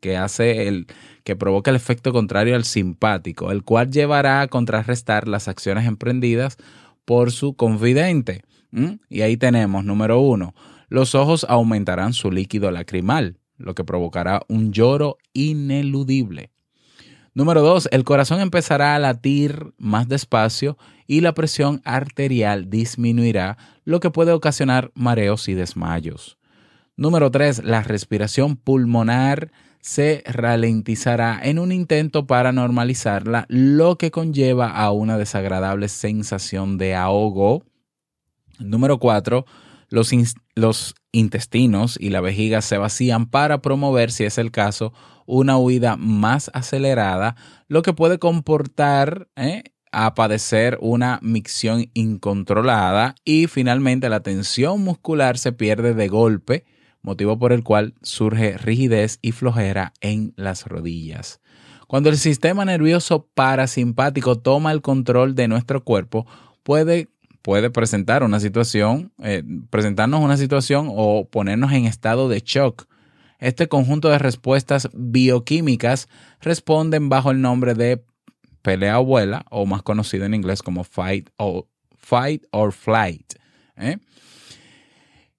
que 0.00 0.16
hace 0.16 0.66
el 0.66 0.88
que 1.22 1.36
provoca 1.36 1.70
el 1.70 1.76
efecto 1.76 2.12
contrario 2.12 2.56
al 2.56 2.64
simpático, 2.64 3.52
el 3.52 3.62
cual 3.62 3.90
llevará 3.90 4.42
a 4.42 4.48
contrarrestar 4.48 5.28
las 5.28 5.46
acciones 5.46 5.86
emprendidas 5.86 6.56
por 7.04 7.30
su 7.30 7.54
confidente. 7.54 8.42
Y 9.08 9.22
ahí 9.22 9.36
tenemos, 9.36 9.84
número 9.84 10.20
uno, 10.20 10.54
los 10.88 11.14
ojos 11.14 11.44
aumentarán 11.48 12.12
su 12.12 12.30
líquido 12.30 12.70
lacrimal, 12.70 13.38
lo 13.56 13.74
que 13.74 13.84
provocará 13.84 14.42
un 14.48 14.72
lloro 14.72 15.18
ineludible. 15.32 16.50
Número 17.32 17.62
dos, 17.62 17.88
el 17.92 18.04
corazón 18.04 18.40
empezará 18.40 18.96
a 18.96 18.98
latir 18.98 19.72
más 19.78 20.08
despacio 20.08 20.76
y 21.06 21.20
la 21.20 21.32
presión 21.32 21.80
arterial 21.84 22.68
disminuirá, 22.68 23.56
lo 23.84 24.00
que 24.00 24.10
puede 24.10 24.32
ocasionar 24.32 24.90
mareos 24.94 25.48
y 25.48 25.54
desmayos. 25.54 26.38
Número 26.96 27.30
tres, 27.30 27.62
la 27.64 27.82
respiración 27.82 28.56
pulmonar 28.56 29.52
se 29.80 30.22
ralentizará 30.26 31.40
en 31.42 31.58
un 31.58 31.72
intento 31.72 32.26
para 32.26 32.52
normalizarla, 32.52 33.46
lo 33.48 33.96
que 33.96 34.10
conlleva 34.10 34.70
a 34.70 34.90
una 34.90 35.16
desagradable 35.16 35.88
sensación 35.88 36.78
de 36.78 36.94
ahogo. 36.94 37.64
Número 38.60 38.98
cuatro, 38.98 39.46
Los, 39.88 40.12
los 40.54 40.94
intestinos 41.12 41.96
y 41.98 42.10
la 42.10 42.20
vejiga 42.20 42.62
se 42.62 42.78
vacían 42.78 43.26
para 43.26 43.60
promover, 43.60 44.12
si 44.12 44.24
es 44.24 44.38
el 44.38 44.50
caso, 44.50 44.92
una 45.26 45.56
huida 45.58 45.96
más 45.96 46.50
acelerada, 46.54 47.36
lo 47.68 47.82
que 47.82 47.92
puede 47.92 48.18
comportar 48.18 49.28
¿eh? 49.36 49.64
a 49.92 50.14
padecer 50.14 50.78
una 50.80 51.18
micción 51.22 51.90
incontrolada 51.94 53.14
y 53.24 53.46
finalmente 53.46 54.08
la 54.08 54.20
tensión 54.20 54.82
muscular 54.82 55.38
se 55.38 55.52
pierde 55.52 55.94
de 55.94 56.08
golpe, 56.08 56.64
motivo 57.02 57.38
por 57.38 57.52
el 57.52 57.64
cual 57.64 57.94
surge 58.02 58.58
rigidez 58.58 59.18
y 59.22 59.32
flojera 59.32 59.92
en 60.00 60.32
las 60.36 60.66
rodillas. 60.66 61.40
Cuando 61.86 62.08
el 62.08 62.18
sistema 62.18 62.64
nervioso 62.64 63.28
parasimpático 63.34 64.38
toma 64.38 64.70
el 64.70 64.80
control 64.80 65.34
de 65.34 65.48
nuestro 65.48 65.82
cuerpo, 65.82 66.26
puede, 66.62 67.08
puede 67.42 67.70
presentar 67.70 68.22
una 68.22 68.40
situación, 68.40 69.12
eh, 69.22 69.42
presentarnos 69.70 70.20
una 70.20 70.36
situación 70.36 70.88
o 70.90 71.26
ponernos 71.28 71.72
en 71.72 71.86
estado 71.86 72.28
de 72.28 72.42
shock. 72.44 72.86
Este 73.38 73.68
conjunto 73.68 74.08
de 74.10 74.18
respuestas 74.18 74.90
bioquímicas 74.92 76.08
responden 76.40 77.08
bajo 77.08 77.30
el 77.30 77.40
nombre 77.40 77.74
de 77.74 78.04
pelea 78.62 79.00
o 79.00 79.04
vuela, 79.04 79.46
o 79.50 79.64
más 79.64 79.82
conocido 79.82 80.26
en 80.26 80.34
inglés 80.34 80.62
como 80.62 80.84
fight 80.84 81.30
or, 81.36 81.66
fight 81.96 82.44
or 82.50 82.72
flight. 82.72 83.34
¿eh? 83.76 83.96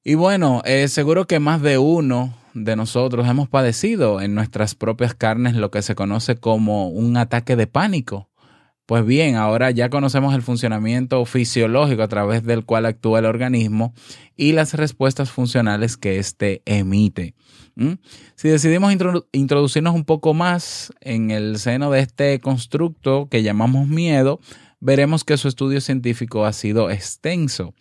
Y 0.04 0.16
bueno, 0.16 0.64
eh, 0.66 0.88
seguro 0.88 1.28
que 1.28 1.40
más 1.40 1.62
de 1.62 1.78
uno 1.78 2.34
de 2.56 2.76
nosotros 2.76 3.28
hemos 3.28 3.48
padecido 3.48 4.20
en 4.20 4.34
nuestras 4.34 4.74
propias 4.74 5.14
carnes 5.14 5.56
lo 5.56 5.70
que 5.70 5.84
se 5.84 5.94
conoce 5.94 6.38
como 6.38 6.90
un 6.90 7.18
ataque 7.18 7.56
de 7.56 7.68
pánico. 7.68 8.31
Pues 8.92 9.06
bien, 9.06 9.38
ahora 9.38 9.72
ya 9.72 9.90
conocemos 9.90 10.36
el 10.36 10.42
funcionamiento 10.42 11.24
fisiológico 11.24 12.04
a 12.04 12.10
través 12.10 12.44
del 12.44 12.66
cual 12.66 12.86
actúa 12.86 13.20
el 13.20 13.26
organismo 13.26 13.94
y 14.36 14.52
las 14.52 14.74
respuestas 14.74 15.32
funcionales 15.32 15.96
que 15.96 16.20
éste 16.20 16.62
emite. 16.66 17.34
Si 18.36 18.50
decidimos 18.50 18.94
introducirnos 19.32 19.96
un 19.96 20.04
poco 20.04 20.34
más 20.34 20.92
en 21.00 21.32
el 21.32 21.58
seno 21.58 21.90
de 21.90 22.02
este 22.02 22.42
constructo 22.42 23.30
que 23.30 23.44
llamamos 23.44 23.88
miedo, 23.88 24.42
veremos 24.82 25.24
que 25.24 25.38
su 25.38 25.48
estudio 25.48 25.80
científico 25.80 26.44
ha 26.44 26.52
sido 26.52 26.90
extenso. 26.92 27.74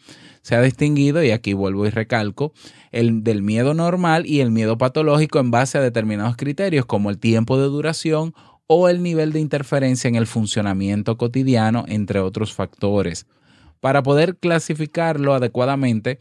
Se 0.43 0.55
ha 0.55 0.63
distinguido, 0.63 1.25
y 1.25 1.33
aquí 1.33 1.55
vuelvo 1.55 1.87
y 1.87 1.91
recalco, 1.91 2.53
el 2.93 3.25
del 3.25 3.43
miedo 3.43 3.75
normal 3.75 4.27
y 4.27 4.41
el 4.41 4.53
miedo 4.53 4.79
patológico 4.79 5.41
en 5.41 5.51
base 5.51 5.77
a 5.77 5.83
determinados 5.83 6.37
criterios 6.37 6.87
como 6.87 7.11
el 7.11 7.19
tiempo 7.19 7.59
de 7.59 7.65
duración 7.65 8.33
o 8.73 8.89
el 8.89 9.03
nivel 9.03 9.33
de 9.33 9.41
interferencia 9.41 10.07
en 10.07 10.15
el 10.15 10.29
funcionamiento 10.29 11.19
cotidiano, 11.19 11.85
entre 11.89 12.21
otros 12.21 12.55
factores. 12.55 13.27
Para 13.81 14.05
poder 14.05 14.37
clasificarlo 14.37 15.35
adecuadamente, 15.35 16.21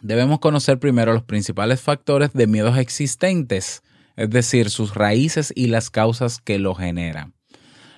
debemos 0.00 0.38
conocer 0.38 0.78
primero 0.78 1.12
los 1.12 1.24
principales 1.24 1.80
factores 1.80 2.32
de 2.32 2.46
miedos 2.46 2.78
existentes, 2.78 3.82
es 4.14 4.30
decir, 4.30 4.70
sus 4.70 4.94
raíces 4.94 5.52
y 5.56 5.66
las 5.66 5.90
causas 5.90 6.38
que 6.40 6.60
lo 6.60 6.76
generan. 6.76 7.34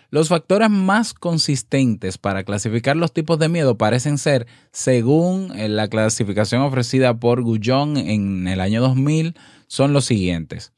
Los 0.08 0.30
factores 0.30 0.70
más 0.70 1.12
consistentes 1.12 2.16
para 2.16 2.44
clasificar 2.44 2.96
los 2.96 3.12
tipos 3.12 3.38
de 3.38 3.50
miedo 3.50 3.76
parecen 3.76 4.16
ser, 4.16 4.46
según 4.72 5.52
eh, 5.54 5.68
la 5.68 5.88
clasificación 5.88 6.62
ofrecida 6.62 7.20
por 7.20 7.42
Gullón 7.42 7.98
en 7.98 8.48
el 8.48 8.62
año 8.62 8.80
2000, 8.80 9.34
son 9.66 9.92
los 9.92 10.06
siguientes. 10.06 10.72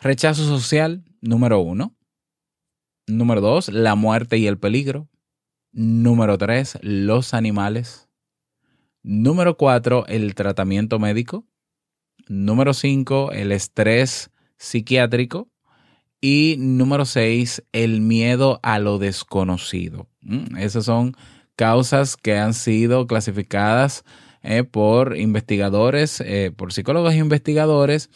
Rechazo 0.00 0.44
social, 0.44 1.04
número 1.20 1.60
uno. 1.60 1.96
Número 3.06 3.40
dos, 3.40 3.68
la 3.68 3.94
muerte 3.94 4.38
y 4.38 4.46
el 4.46 4.58
peligro. 4.58 5.08
Número 5.72 6.38
tres, 6.38 6.78
los 6.82 7.34
animales. 7.34 8.08
Número 9.02 9.56
cuatro, 9.56 10.06
el 10.06 10.34
tratamiento 10.34 10.98
médico. 10.98 11.46
Número 12.28 12.74
cinco, 12.74 13.32
el 13.32 13.52
estrés 13.52 14.30
psiquiátrico. 14.58 15.48
Y 16.20 16.56
número 16.58 17.06
seis, 17.06 17.62
el 17.72 18.02
miedo 18.02 18.60
a 18.62 18.78
lo 18.78 18.98
desconocido. 18.98 20.08
Mm, 20.20 20.56
esas 20.58 20.84
son 20.84 21.16
causas 21.56 22.16
que 22.16 22.36
han 22.36 22.54
sido 22.54 23.06
clasificadas 23.06 24.04
eh, 24.42 24.64
por 24.64 25.16
investigadores, 25.16 26.20
eh, 26.20 26.52
por 26.54 26.72
psicólogos 26.72 27.14
e 27.14 27.18
investigadores 27.18 28.10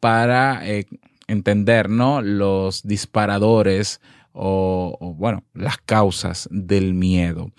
para 0.00 0.68
eh, 0.68 0.86
entender 1.30 1.88
¿no? 1.88 2.22
los 2.22 2.82
disparadores 2.82 4.00
o, 4.32 5.14
bueno, 5.16 5.44
las 5.54 5.78
causas 5.78 6.48
del 6.50 6.94
miedo. 6.94 7.50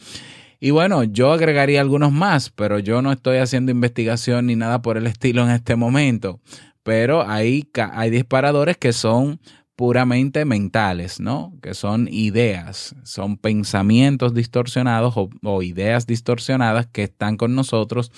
Y 0.60 0.72
bueno, 0.72 1.04
yo 1.04 1.32
agregaría 1.32 1.82
algunos 1.82 2.12
más, 2.12 2.50
pero 2.50 2.80
yo 2.80 3.02
no 3.02 3.12
estoy 3.12 3.38
haciendo 3.38 3.72
investigación 3.72 4.46
ni 4.46 4.56
nada 4.56 4.82
por 4.82 4.98
el 4.98 5.08
estilo 5.08 5.44
en 5.44 5.50
este 5.50 5.76
momento. 5.76 6.40
Pero 6.84 7.28
hay, 7.28 7.68
hay 7.94 8.10
disparadores 8.10 8.78
que 8.78 8.94
son 8.94 9.40
puramente 9.82 10.46
mentales, 10.46 11.20
¿no? 11.20 11.58
Que 11.60 11.74
son 11.74 12.08
ideas, 12.12 12.96
son 13.04 13.38
pensamientos 13.38 14.36
distorsionados 14.36 15.16
o, 15.18 15.64
ideas 15.64 16.06
distorsionadas 16.06 16.86
que 16.86 17.02
están 17.02 17.36
con 17.36 17.56
nosotros, 17.56 18.12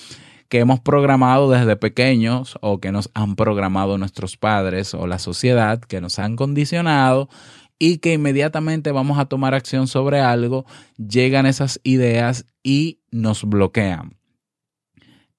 que 0.49 0.59
hemos 0.59 0.79
programado 0.79 1.49
desde 1.49 1.75
pequeños 1.75 2.57
o 2.61 2.79
que 2.79 2.91
nos 2.91 3.09
han 3.13 3.35
programado 3.35 3.97
nuestros 3.97 4.37
padres 4.37 4.93
o 4.93 5.07
la 5.07 5.19
sociedad, 5.19 5.79
que 5.79 6.01
nos 6.01 6.19
han 6.19 6.35
condicionado 6.35 7.29
y 7.79 7.97
que 7.97 8.13
inmediatamente 8.13 8.91
vamos 8.91 9.19
a 9.19 9.25
tomar 9.25 9.53
acción 9.53 9.87
sobre 9.87 10.19
algo, 10.21 10.65
llegan 10.97 11.45
esas 11.45 11.79
ideas 11.83 12.45
y 12.63 12.99
nos 13.11 13.43
bloquean. 13.43 14.17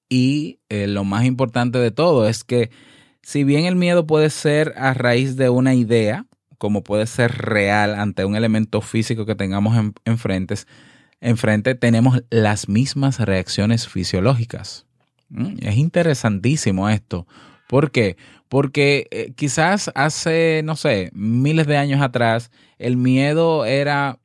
Y 0.09 0.59
eh, 0.69 0.87
lo 0.87 1.03
más 1.03 1.25
importante 1.25 1.79
de 1.79 1.91
todo 1.91 2.27
es 2.27 2.43
que 2.43 2.69
si 3.23 3.43
bien 3.43 3.65
el 3.65 3.75
miedo 3.75 4.05
puede 4.05 4.29
ser 4.29 4.73
a 4.77 4.93
raíz 4.93 5.35
de 5.35 5.49
una 5.49 5.73
idea, 5.73 6.27
como 6.57 6.83
puede 6.83 7.07
ser 7.07 7.31
real 7.31 7.95
ante 7.95 8.25
un 8.25 8.35
elemento 8.35 8.81
físico 8.81 9.25
que 9.25 9.35
tengamos 9.35 9.75
enfrente, 10.05 10.55
enfrente 11.21 11.75
tenemos 11.75 12.23
las 12.29 12.69
mismas 12.69 13.19
reacciones 13.19 13.87
fisiológicas. 13.87 14.85
Mm, 15.35 15.57
es 15.59 15.77
interesantísimo 15.77 16.89
esto. 16.89 17.27
¿Por 17.67 17.91
qué? 17.91 18.15
Porque 18.47 19.07
eh, 19.11 19.33
quizás 19.35 19.91
hace, 19.95 20.61
no 20.63 20.75
sé, 20.75 21.09
miles 21.13 21.67
de 21.67 21.77
años 21.77 22.01
atrás, 22.01 22.51
el 22.77 22.95
miedo 22.95 23.65
era 23.65 24.19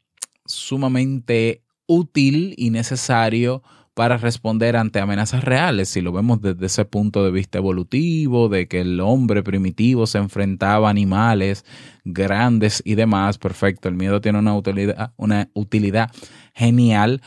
sumamente 0.47 1.63
útil 1.87 2.55
y 2.57 2.71
necesario 2.71 3.63
para 3.95 4.19
responder 4.19 4.77
ante 4.77 5.01
amenazas 5.01 5.43
reales, 5.43 5.89
si 5.89 6.01
lo 6.01 6.13
vemos 6.13 6.41
desde 6.41 6.67
ese 6.67 6.85
punto 6.85 7.25
de 7.25 7.33
vista 7.33 7.59
evolutivo, 7.59 8.49
de 8.49 8.69
que 8.69 8.81
el 8.81 9.01
hombre 9.01 9.43
primitivo 9.43 10.07
se 10.07 10.19
enfrentaba 10.19 10.89
a 10.89 10.91
animales 10.91 11.65
grandes 12.05 12.83
y 12.85 12.95
demás, 12.95 13.37
perfecto, 13.37 13.89
el 13.89 13.97
miedo 13.97 14.21
tiene 14.21 14.39
una 14.39 14.57
utilidad, 14.57 15.13
una 15.17 15.51
utilidad 15.55 16.11
genial, 16.55 17.21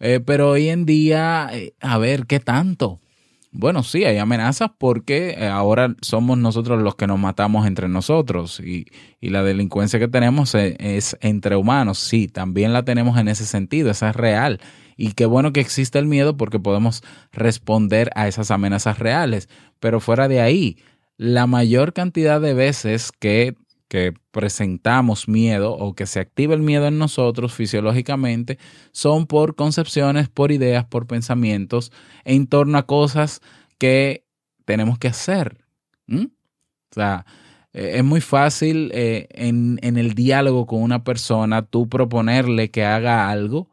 eh, 0.00 0.20
pero 0.24 0.50
hoy 0.50 0.68
en 0.68 0.84
día, 0.86 1.48
eh, 1.52 1.74
a 1.80 1.98
ver, 1.98 2.26
¿qué 2.26 2.40
tanto? 2.40 2.98
Bueno, 3.50 3.82
sí, 3.82 4.04
hay 4.04 4.18
amenazas 4.18 4.70
porque 4.76 5.30
eh, 5.30 5.46
ahora 5.46 5.96
somos 6.02 6.36
nosotros 6.36 6.82
los 6.82 6.96
que 6.96 7.06
nos 7.06 7.18
matamos 7.18 7.66
entre 7.66 7.88
nosotros 7.88 8.60
y, 8.60 8.86
y 9.20 9.30
la 9.30 9.42
delincuencia 9.42 9.98
que 9.98 10.08
tenemos 10.08 10.54
es, 10.54 10.76
es, 10.78 11.16
entre 11.22 11.56
humanos. 11.56 11.98
Sí, 11.98 12.28
también 12.28 12.72
la 12.72 12.84
tenemos 12.84 13.18
en 13.18 13.28
ese 13.28 13.46
sentido, 13.46 13.90
esa 13.90 14.10
es 14.10 14.16
real. 14.16 14.60
Y 14.96 15.12
qué 15.12 15.26
bueno 15.26 15.52
que 15.52 15.60
existe 15.60 15.98
el 15.98 16.06
miedo 16.06 16.36
porque 16.36 16.58
podemos 16.58 17.02
responder 17.32 18.10
a 18.14 18.28
esas 18.28 18.50
amenazas 18.50 18.98
reales. 18.98 19.48
Pero 19.80 20.00
fuera 20.00 20.28
de 20.28 20.40
ahí, 20.40 20.76
la 21.16 21.46
mayor 21.46 21.92
cantidad 21.94 22.40
de 22.40 22.52
veces 22.52 23.12
que, 23.12 23.56
que 23.88 24.14
presentamos 24.30 25.28
miedo 25.28 25.72
o 25.72 25.94
que 25.94 26.06
se 26.06 26.20
activa 26.20 26.54
el 26.54 26.62
miedo 26.62 26.86
en 26.86 26.98
nosotros 26.98 27.54
fisiológicamente 27.54 28.58
son 28.92 29.26
por 29.26 29.54
concepciones, 29.54 30.28
por 30.28 30.52
ideas, 30.52 30.84
por 30.84 31.06
pensamientos 31.06 31.90
en 32.24 32.46
torno 32.46 32.78
a 32.78 32.86
cosas 32.86 33.40
que 33.78 34.24
tenemos 34.64 34.98
que 34.98 35.08
hacer. 35.08 35.64
O 36.10 36.28
sea, 36.90 37.26
eh, 37.72 37.94
es 37.96 38.04
muy 38.04 38.20
fácil 38.20 38.90
eh, 38.94 39.26
en, 39.30 39.78
en, 39.82 39.96
el 39.96 40.14
diálogo 40.14 40.66
con 40.66 40.82
una 40.82 41.04
persona 41.04 41.62
tú 41.62 41.88
proponerle 41.88 42.70
que 42.70 42.84
haga 42.84 43.30
algo 43.30 43.68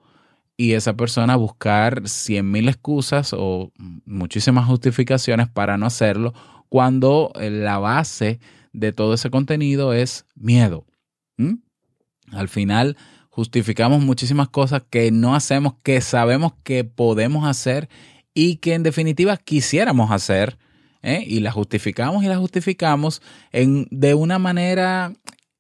y 0.58 0.74
esa 0.74 0.96
persona 0.96 1.36
buscar 1.36 2.08
cien 2.08 2.52
mil 2.52 2.70
excusas 2.70 3.34
o 3.38 3.72
muchísimas 4.06 4.66
justificaciones 4.66 5.50
para 5.50 5.78
no 5.78 5.86
hacerlo 5.86 6.34
cuando 6.70 7.32
eh, 7.36 7.50
la 7.50 7.78
base 7.78 8.40
de 8.76 8.92
todo 8.92 9.14
ese 9.14 9.30
contenido 9.30 9.94
es 9.94 10.26
miedo. 10.36 10.86
Al 12.32 12.50
final 12.50 12.98
justificamos 13.30 14.02
muchísimas 14.02 14.50
cosas 14.50 14.84
que 14.90 15.12
no 15.12 15.36
hacemos, 15.36 15.76
que 15.84 16.02
sabemos 16.02 16.54
que 16.64 16.84
podemos 16.84 17.48
hacer 17.48 17.90
y 18.34 18.58
que 18.58 18.74
en 18.74 18.84
definitiva 18.84 19.38
quisiéramos 19.38 20.12
hacer. 20.12 20.58
¿eh? 21.02 21.24
Y 21.26 21.40
las 21.40 21.54
justificamos 21.54 22.24
y 22.24 22.28
las 22.28 22.38
justificamos 22.38 23.22
en, 23.52 23.88
de 23.92 24.14
una 24.14 24.40
manera 24.40 25.14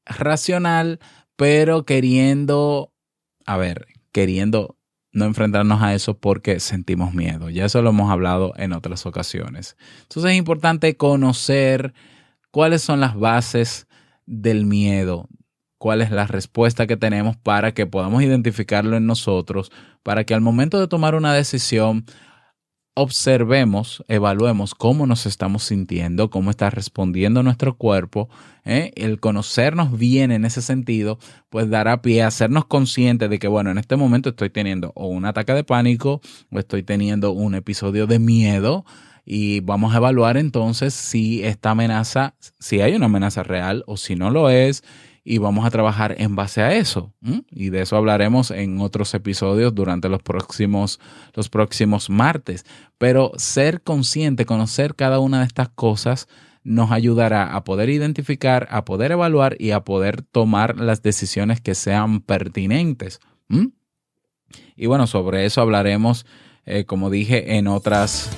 racional, 0.05 0.99
pero 1.35 1.85
queriendo, 1.85 2.93
a 3.45 3.57
ver, 3.57 3.87
queriendo 4.11 4.77
no 5.15 5.25
enfrentarnos 5.25 5.81
a 5.81 5.93
eso 5.93 6.17
porque 6.17 6.59
sentimos 6.59 7.13
miedo. 7.13 7.49
Ya 7.49 7.65
eso 7.65 7.81
lo 7.81 7.91
hemos 7.91 8.11
hablado 8.11 8.53
en 8.57 8.73
otras 8.73 9.05
ocasiones. 9.05 9.77
Entonces 10.03 10.31
es 10.33 10.37
importante 10.37 10.97
conocer 10.97 11.93
cuáles 12.55 12.81
son 12.81 13.01
las 13.01 13.19
bases 13.19 13.85
del 14.25 14.65
miedo, 14.65 15.27
cuál 15.77 16.01
es 16.01 16.09
la 16.09 16.25
respuesta 16.25 16.87
que 16.87 16.95
tenemos 16.95 17.35
para 17.35 17.73
que 17.73 17.85
podamos 17.85 18.23
identificarlo 18.23 18.95
en 18.95 19.05
nosotros, 19.05 19.73
para 20.03 20.23
que 20.23 20.33
al 20.33 20.39
momento 20.39 20.79
de 20.79 20.87
tomar 20.87 21.15
una 21.15 21.33
decisión 21.33 22.05
observemos, 22.93 24.05
evaluemos 24.07 24.73
cómo 24.73 25.05
nos 25.05 25.25
estamos 25.25 25.63
sintiendo, 25.63 26.29
cómo 26.29 26.49
está 26.49 26.69
respondiendo 26.69 27.43
nuestro 27.43 27.75
cuerpo. 27.75 28.29
¿eh? 28.63 28.93
El 28.95 29.19
conocernos 29.19 29.97
bien 29.97 30.31
en 30.31 30.45
ese 30.45 30.61
sentido, 30.61 31.19
pues 31.49 31.69
dará 31.69 32.01
pie 32.01 32.23
a 32.23 32.27
hacernos 32.27 32.63
conscientes 32.67 33.29
de 33.29 33.37
que, 33.37 33.49
bueno, 33.49 33.69
en 33.69 33.79
este 33.79 33.97
momento 33.97 34.29
estoy 34.29 34.49
teniendo 34.49 34.93
o 34.95 35.07
un 35.07 35.25
ataque 35.25 35.51
de 35.51 35.65
pánico 35.65 36.21
o 36.49 36.57
estoy 36.57 36.83
teniendo 36.83 37.33
un 37.33 37.53
episodio 37.53 38.07
de 38.07 38.19
miedo 38.19 38.85
y 39.25 39.59
vamos 39.61 39.93
a 39.93 39.97
evaluar 39.97 40.37
entonces 40.37 40.93
si 40.93 41.43
esta 41.43 41.71
amenaza, 41.71 42.35
si 42.59 42.81
hay 42.81 42.93
una 42.93 43.07
amenaza 43.07 43.43
real 43.43 43.83
o 43.87 43.97
si 43.97 44.15
no 44.15 44.29
lo 44.29 44.49
es 44.49 44.83
y 45.27 45.39
vamos 45.39 45.65
a 45.65 45.71
trabajar 45.71 46.15
en 46.19 46.35
base 46.35 46.61
a 46.61 46.75
eso. 46.75 47.11
Y 47.49 47.69
de 47.69 47.81
eso 47.81 47.97
hablaremos 47.97 48.51
en 48.51 48.79
otros 48.79 49.11
episodios 49.15 49.73
durante 49.73 50.07
los 50.07 50.21
próximos, 50.21 50.99
los 51.33 51.49
próximos 51.49 52.11
martes. 52.11 52.63
Pero 52.99 53.31
ser 53.37 53.81
consciente, 53.81 54.45
conocer 54.45 54.93
cada 54.93 55.19
una 55.19 55.39
de 55.39 55.47
estas 55.47 55.69
cosas 55.69 56.27
nos 56.63 56.91
ayudará 56.91 57.55
a 57.55 57.63
poder 57.63 57.89
identificar, 57.89 58.67
a 58.69 58.85
poder 58.85 59.11
evaluar 59.11 59.55
y 59.59 59.71
a 59.71 59.83
poder 59.83 60.21
tomar 60.21 60.79
las 60.79 61.01
decisiones 61.01 61.59
que 61.59 61.73
sean 61.73 62.21
pertinentes. 62.21 63.19
Y 64.75 64.85
bueno, 64.85 65.07
sobre 65.07 65.45
eso 65.45 65.61
hablaremos, 65.61 66.27
eh, 66.65 66.85
como 66.85 67.09
dije, 67.09 67.57
en 67.57 67.67
otras, 67.67 68.29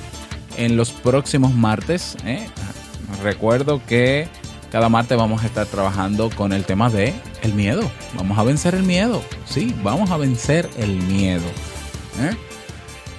en 0.57 0.75
los 0.75 0.91
próximos 0.91 1.53
martes. 1.53 2.17
¿eh? 2.25 2.47
Recuerdo 3.23 3.81
que 3.85 4.27
cada 4.71 4.89
martes 4.89 5.17
vamos 5.17 5.43
a 5.43 5.45
estar 5.45 5.65
trabajando 5.65 6.29
con 6.29 6.51
el 6.51 6.65
tema 6.65 6.89
de 6.89 7.13
el 7.41 7.53
miedo. 7.53 7.89
Vamos 8.15 8.37
a 8.37 8.43
vencer 8.43 8.75
el 8.75 8.83
miedo. 8.83 9.21
Sí, 9.45 9.73
vamos 9.83 10.11
a 10.11 10.17
vencer 10.17 10.69
el 10.77 10.97
miedo. 11.03 11.45
¿eh? 12.19 12.35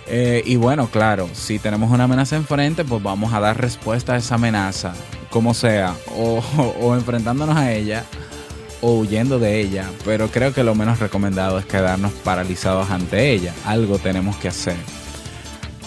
Eh, 0.09 0.43
y 0.45 0.57
bueno, 0.57 0.89
claro, 0.89 1.29
si 1.33 1.59
tenemos 1.59 1.91
una 1.91 2.05
amenaza 2.05 2.37
enfrente, 2.37 2.85
pues 2.85 3.03
vamos 3.03 3.33
a 3.33 3.41
dar 3.41 3.61
respuesta 3.61 4.15
a 4.15 4.17
esa 4.17 4.37
amenaza, 4.37 4.95
como 5.31 5.55
sea, 5.55 5.95
o, 6.15 6.43
o 6.81 6.95
enfrentándonos 6.95 7.57
a 7.57 7.73
ella 7.73 8.05
o 8.81 8.99
huyendo 8.99 9.39
de 9.39 9.61
ella. 9.61 9.91
Pero 10.05 10.29
creo 10.29 10.53
que 10.53 10.63
lo 10.63 10.75
menos 10.75 10.99
recomendado 10.99 11.59
es 11.59 11.67
quedarnos 11.67 12.13
paralizados 12.13 12.91
ante 12.91 13.31
ella. 13.31 13.55
Algo 13.65 13.99
tenemos 13.99 14.37
que 14.37 14.49
hacer. 14.49 14.77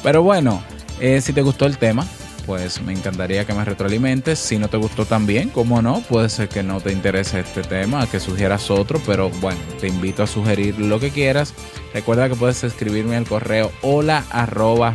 Pero 0.03 0.23
bueno, 0.23 0.61
eh, 1.01 1.19
si 1.19 1.33
te 1.33 1.41
gustó 1.41 1.65
el 1.65 1.77
tema, 1.77 2.07
pues 2.45 2.81
me 2.81 2.93
encantaría 2.93 3.45
que 3.45 3.53
me 3.53 3.65
retroalimentes. 3.65 4.39
Si 4.39 4.57
no 4.57 4.67
te 4.67 4.77
gustó 4.77 5.05
también, 5.05 5.49
como 5.49 5.81
no, 5.81 6.01
puede 6.01 6.29
ser 6.29 6.47
que 6.47 6.63
no 6.63 6.79
te 6.79 6.91
interese 6.91 7.41
este 7.41 7.61
tema, 7.63 8.07
que 8.09 8.19
sugieras 8.19 8.71
otro, 8.71 9.01
pero 9.05 9.29
bueno, 9.41 9.59
te 9.79 9.87
invito 9.87 10.23
a 10.23 10.27
sugerir 10.27 10.79
lo 10.79 10.99
que 10.99 11.11
quieras. 11.11 11.53
Recuerda 11.93 12.29
que 12.29 12.35
puedes 12.35 12.63
escribirme 12.63 13.15
al 13.15 13.25
correo 13.25 13.71
hola 13.81 14.23
arroba 14.29 14.93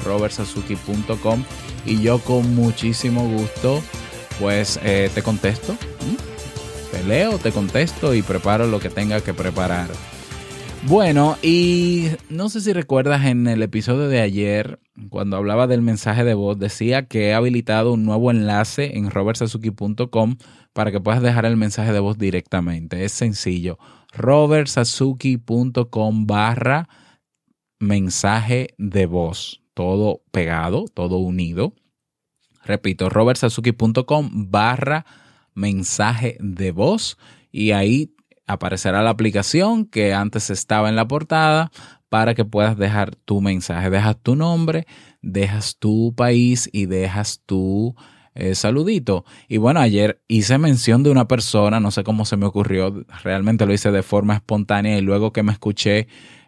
y 1.84 2.02
yo 2.02 2.18
con 2.18 2.54
muchísimo 2.54 3.28
gusto 3.28 3.82
pues 4.40 4.78
eh, 4.82 5.10
te 5.14 5.22
contesto. 5.22 5.76
Te 6.92 7.02
leo, 7.04 7.38
te 7.38 7.52
contesto 7.52 8.14
y 8.14 8.22
preparo 8.22 8.66
lo 8.66 8.80
que 8.80 8.90
tenga 8.90 9.20
que 9.20 9.34
preparar. 9.34 9.88
Bueno, 10.88 11.36
y 11.42 12.10
no 12.30 12.48
sé 12.48 12.60
si 12.60 12.72
recuerdas 12.72 13.26
en 13.26 13.48
el 13.48 13.60
episodio 13.62 14.06
de 14.06 14.20
ayer, 14.20 14.78
cuando 15.10 15.36
hablaba 15.36 15.66
del 15.66 15.82
mensaje 15.82 16.22
de 16.22 16.34
voz, 16.34 16.60
decía 16.60 17.08
que 17.08 17.30
he 17.30 17.34
habilitado 17.34 17.94
un 17.94 18.04
nuevo 18.04 18.30
enlace 18.30 18.96
en 18.96 19.10
robertsazuki.com 19.10 20.36
para 20.72 20.92
que 20.92 21.00
puedas 21.00 21.22
dejar 21.22 21.44
el 21.44 21.56
mensaje 21.56 21.92
de 21.92 21.98
voz 21.98 22.18
directamente. 22.18 23.04
Es 23.04 23.10
sencillo. 23.10 23.80
robertsazuki.com 24.12 26.26
barra 26.28 26.88
mensaje 27.80 28.68
de 28.78 29.06
voz. 29.06 29.64
Todo 29.74 30.22
pegado, 30.30 30.84
todo 30.86 31.18
unido. 31.18 31.74
Repito, 32.64 33.10
robertsazuki.com 33.10 34.52
barra 34.52 35.04
mensaje 35.52 36.36
de 36.38 36.70
voz. 36.70 37.18
Y 37.50 37.72
ahí 37.72 38.14
aparecerá 38.46 39.02
la 39.02 39.10
aplicación 39.10 39.86
que 39.86 40.14
antes 40.14 40.50
estaba 40.50 40.88
en 40.88 40.96
la 40.96 41.08
portada 41.08 41.70
para 42.08 42.34
que 42.34 42.44
puedas 42.44 42.76
dejar 42.76 43.16
tu 43.16 43.40
mensaje. 43.40 43.90
Dejas 43.90 44.16
tu 44.22 44.36
nombre, 44.36 44.86
dejas 45.22 45.76
tu 45.78 46.14
país 46.14 46.68
y 46.72 46.86
dejas 46.86 47.42
tu 47.44 47.94
eh, 48.34 48.54
saludito. 48.54 49.24
Y 49.48 49.56
bueno, 49.56 49.80
ayer 49.80 50.22
hice 50.28 50.58
mención 50.58 51.02
de 51.02 51.10
una 51.10 51.26
persona, 51.26 51.80
no 51.80 51.90
sé 51.90 52.04
cómo 52.04 52.24
se 52.24 52.36
me 52.36 52.46
ocurrió, 52.46 53.04
realmente 53.22 53.66
lo 53.66 53.72
hice 53.72 53.90
de 53.90 54.02
forma 54.02 54.34
espontánea 54.34 54.98
y 54.98 55.00
luego 55.00 55.32
que 55.32 55.42
me 55.42 55.52
escuché, 55.52 56.00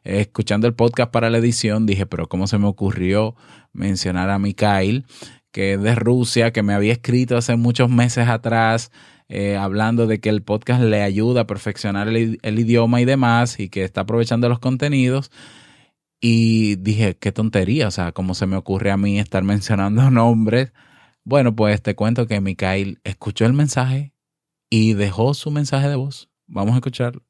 eh, 0.05 0.21
escuchando 0.21 0.67
el 0.67 0.75
podcast 0.75 1.11
para 1.11 1.31
la 1.31 1.39
edición, 1.39 1.87
dije, 1.87 2.07
pero 2.07 2.29
¿cómo 2.29 2.47
se 2.47 2.59
me 2.59 2.67
ocurrió 2.67 3.35
mencionar 3.73 4.31
a 4.31 4.39
Mikhail? 4.39 5.07
que 5.51 5.73
es 5.73 5.83
de 5.83 5.95
Rusia, 5.95 6.53
que 6.53 6.63
me 6.63 6.75
había 6.75 6.93
escrito 6.93 7.37
hace 7.37 7.57
muchos 7.57 7.89
meses 7.89 8.29
atrás 8.29 8.93
eh, 9.30 9.56
hablando 9.56 10.08
de 10.08 10.20
que 10.20 10.30
el 10.30 10.44
podcast 10.44 10.84
le 10.84 11.02
ayuda 11.02 11.42
a 11.42 11.48
perfeccionar 11.48 12.08
el, 12.08 12.40
idioma 12.44 13.02
y 13.02 13.06
demás 13.06 13.60
y 13.60 13.70
que 13.70 13.84
está 13.84 14.02
aprovechando 14.02 14.50
los 14.50 14.60
contenidos. 14.60 15.32
Y 16.22 16.76
dije, 16.78 17.18
qué 17.18 17.32
tontería, 17.32 17.88
o 17.88 17.92
sea, 17.92 18.12
¿cómo 18.14 18.34
se 18.34 18.46
me 18.46 18.56
ocurre 18.56 18.92
a 18.92 18.98
mí 18.98 19.20
estar 19.20 19.44
mencionando 19.44 20.10
nombres? 20.12 20.72
Bueno, 21.26 21.56
pues 21.56 21.82
te 21.82 21.96
cuento 21.96 22.28
que 22.28 22.42
Mikhail 22.42 23.00
escuchó 23.04 23.46
el 23.46 23.54
mensaje 23.54 24.14
y 24.70 24.94
dejó 24.94 25.34
su 25.34 25.52
mensaje 25.52 25.90
de 25.90 25.96
voz. 25.96 26.30
Vamos 26.48 26.74
a 26.74 26.78
escucharlo. 26.78 27.24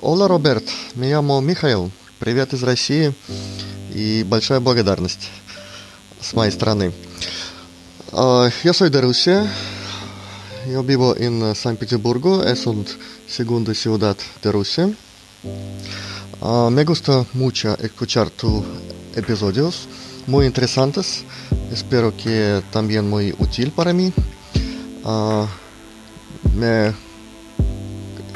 Hola 0.00 0.28
Роберт, 0.28 0.64
me 0.96 1.10
llamo 1.10 1.42
Михаил. 1.42 1.90
Привет 2.20 2.52
из 2.52 2.62
России 2.62 3.12
и 3.94 4.22
большая 4.24 4.60
благодарность 4.60 5.30
с 6.20 6.34
моей 6.34 6.50
стороны. 6.52 6.92
Я 8.12 8.72
soy 8.72 8.90
de 8.90 9.00
Rusia. 9.00 9.46
Yo 10.66 10.82
vivo 10.82 11.16
en 11.16 11.54
San 11.54 11.76
Petersburgo, 11.76 12.44
es 12.44 12.66
una 12.66 12.84
segunda 13.26 13.72
ciudad 13.74 14.16
de 14.42 14.52
Rusia. 14.52 14.90
Me 16.70 16.84
gusta 16.84 17.24
mucho 17.34 17.76
escuchar 17.78 18.30
tus 18.30 18.64
episodios, 19.14 19.88
muy 20.26 20.46
interesantes. 20.46 21.24
Espero 21.72 22.14
que 22.16 22.62
también 22.70 23.08
muy 23.08 23.34
útil 23.38 23.72
para 23.72 23.92
mí. 23.92 24.12
Me 26.54 26.92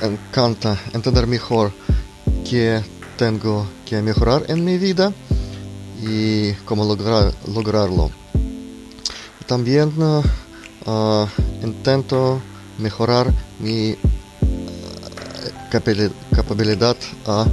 encanta 0.00 0.80
entender 0.92 1.26
mejor 1.26 1.72
qué 2.48 2.82
tengo 3.16 3.66
que 3.84 4.00
mejorar 4.00 4.44
en 4.48 4.64
mi 4.64 4.78
vida 4.78 5.12
y 6.01 6.53
cómo 6.65 6.85
lograr, 6.85 7.33
lograrlo. 7.47 8.11
También 9.45 9.93
uh, 9.97 11.25
intento 11.63 12.41
mejorar 12.77 13.31
mi 13.59 13.95
capacidad 16.31 16.95
a 17.25 17.45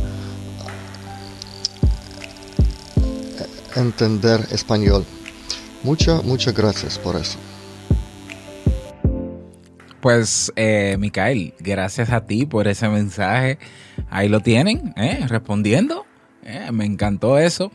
entender 3.77 4.47
español. 4.51 5.05
Muchas, 5.83 6.25
muchas 6.25 6.55
gracias 6.55 6.99
por 6.99 7.17
eso. 7.17 7.39
Pues, 10.01 10.53
eh, 10.57 10.99
gracias 11.61 12.11
a 12.11 12.27
ti 12.27 12.45
por 12.47 12.69
ese 12.69 12.89
mensaje. 12.89 13.59
Ahí 14.11 14.29
lo 14.29 14.41
tienen, 14.41 14.93
¿eh? 14.97 15.27
respondiendo. 15.29 16.05
¿Eh? 16.45 16.71
me 16.73 16.85
encantó 16.85 17.39
eso. 17.39 17.71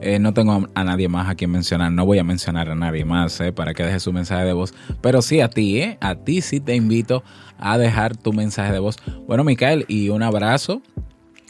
Eh, 0.00 0.18
no 0.18 0.34
tengo 0.34 0.66
a 0.74 0.84
nadie 0.84 1.08
más 1.08 1.28
a 1.28 1.34
quien 1.34 1.50
mencionar. 1.50 1.92
No 1.92 2.04
voy 2.04 2.18
a 2.18 2.24
mencionar 2.24 2.68
a 2.70 2.74
nadie 2.74 3.04
más 3.04 3.40
¿eh? 3.40 3.52
para 3.52 3.74
que 3.74 3.84
deje 3.84 4.00
su 4.00 4.12
mensaje 4.12 4.44
de 4.44 4.52
voz. 4.52 4.74
Pero 5.00 5.22
sí 5.22 5.40
a 5.40 5.48
ti, 5.48 5.96
a 6.00 6.14
ti 6.16 6.40
sí 6.40 6.60
te 6.60 6.74
invito 6.74 7.22
a 7.58 7.78
dejar 7.78 8.16
tu 8.16 8.32
mensaje 8.32 8.72
de 8.72 8.80
voz. 8.80 8.96
Bueno, 9.26 9.44
Micael, 9.44 9.84
y 9.88 10.08
un 10.08 10.22
abrazo. 10.22 10.82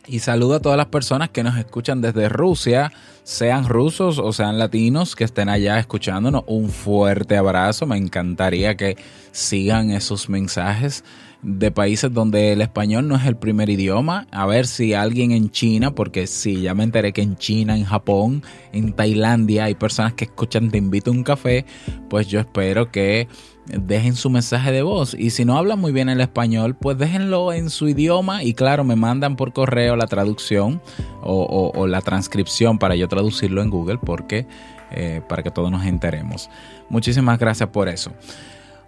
Y 0.06 0.18
saludo 0.18 0.56
a 0.56 0.60
todas 0.60 0.76
las 0.76 0.88
personas 0.88 1.30
que 1.30 1.42
nos 1.42 1.56
escuchan 1.56 2.02
desde 2.02 2.28
Rusia, 2.28 2.92
sean 3.22 3.66
rusos 3.66 4.18
o 4.18 4.34
sean 4.34 4.58
latinos 4.58 5.16
que 5.16 5.24
estén 5.24 5.48
allá 5.48 5.78
escuchándonos. 5.78 6.44
Un 6.46 6.68
fuerte 6.68 7.38
abrazo. 7.38 7.86
Me 7.86 7.96
encantaría 7.96 8.76
que 8.76 8.98
sigan 9.32 9.90
esos 9.90 10.28
mensajes 10.28 11.04
de 11.40 11.70
países 11.70 12.12
donde 12.12 12.52
el 12.52 12.60
español 12.60 13.08
no 13.08 13.16
es 13.16 13.24
el 13.24 13.36
primer 13.36 13.70
idioma. 13.70 14.26
A 14.30 14.44
ver 14.44 14.66
si 14.66 14.92
alguien 14.92 15.32
en 15.32 15.50
China, 15.50 15.94
porque 15.94 16.26
sí, 16.26 16.60
ya 16.60 16.74
me 16.74 16.84
enteré 16.84 17.14
que 17.14 17.22
en 17.22 17.36
China, 17.36 17.74
en 17.74 17.84
Japón, 17.84 18.42
en 18.72 18.92
Tailandia 18.92 19.64
hay 19.64 19.74
personas 19.74 20.12
que 20.12 20.24
escuchan 20.24 20.70
Te 20.70 20.76
invito 20.76 21.10
a 21.10 21.14
un 21.14 21.24
café, 21.24 21.64
pues 22.10 22.28
yo 22.28 22.40
espero 22.40 22.90
que 22.90 23.26
dejen 23.66 24.14
su 24.14 24.30
mensaje 24.30 24.72
de 24.72 24.82
voz. 24.82 25.14
Y 25.14 25.30
si 25.30 25.44
no 25.44 25.56
hablan 25.56 25.80
muy 25.80 25.92
bien 25.92 26.08
el 26.08 26.20
español, 26.20 26.74
pues 26.74 26.98
déjenlo 26.98 27.52
en 27.52 27.70
su 27.70 27.88
idioma 27.88 28.42
y 28.42 28.54
claro, 28.54 28.84
me 28.84 28.96
mandan 28.96 29.36
por 29.36 29.52
correo 29.52 29.96
la 29.96 30.06
traducción 30.06 30.80
o, 31.22 31.86
la 31.86 32.00
transcripción 32.00 32.78
para 32.78 32.96
yo 32.96 33.08
traducirlo 33.08 33.62
en 33.62 33.70
Google 33.70 33.98
porque 33.98 34.46
eh, 34.90 35.22
para 35.28 35.42
que 35.42 35.50
todos 35.50 35.70
nos 35.70 35.84
enteremos. 35.84 36.50
Muchísimas 36.88 37.38
gracias 37.38 37.68
por 37.70 37.88
eso. 37.88 38.12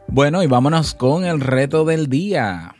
Bueno, 0.08 0.42
y 0.42 0.46
vámonos 0.46 0.94
con 0.94 1.24
el 1.24 1.40
reto 1.40 1.84
del 1.84 2.08
día. 2.08 2.75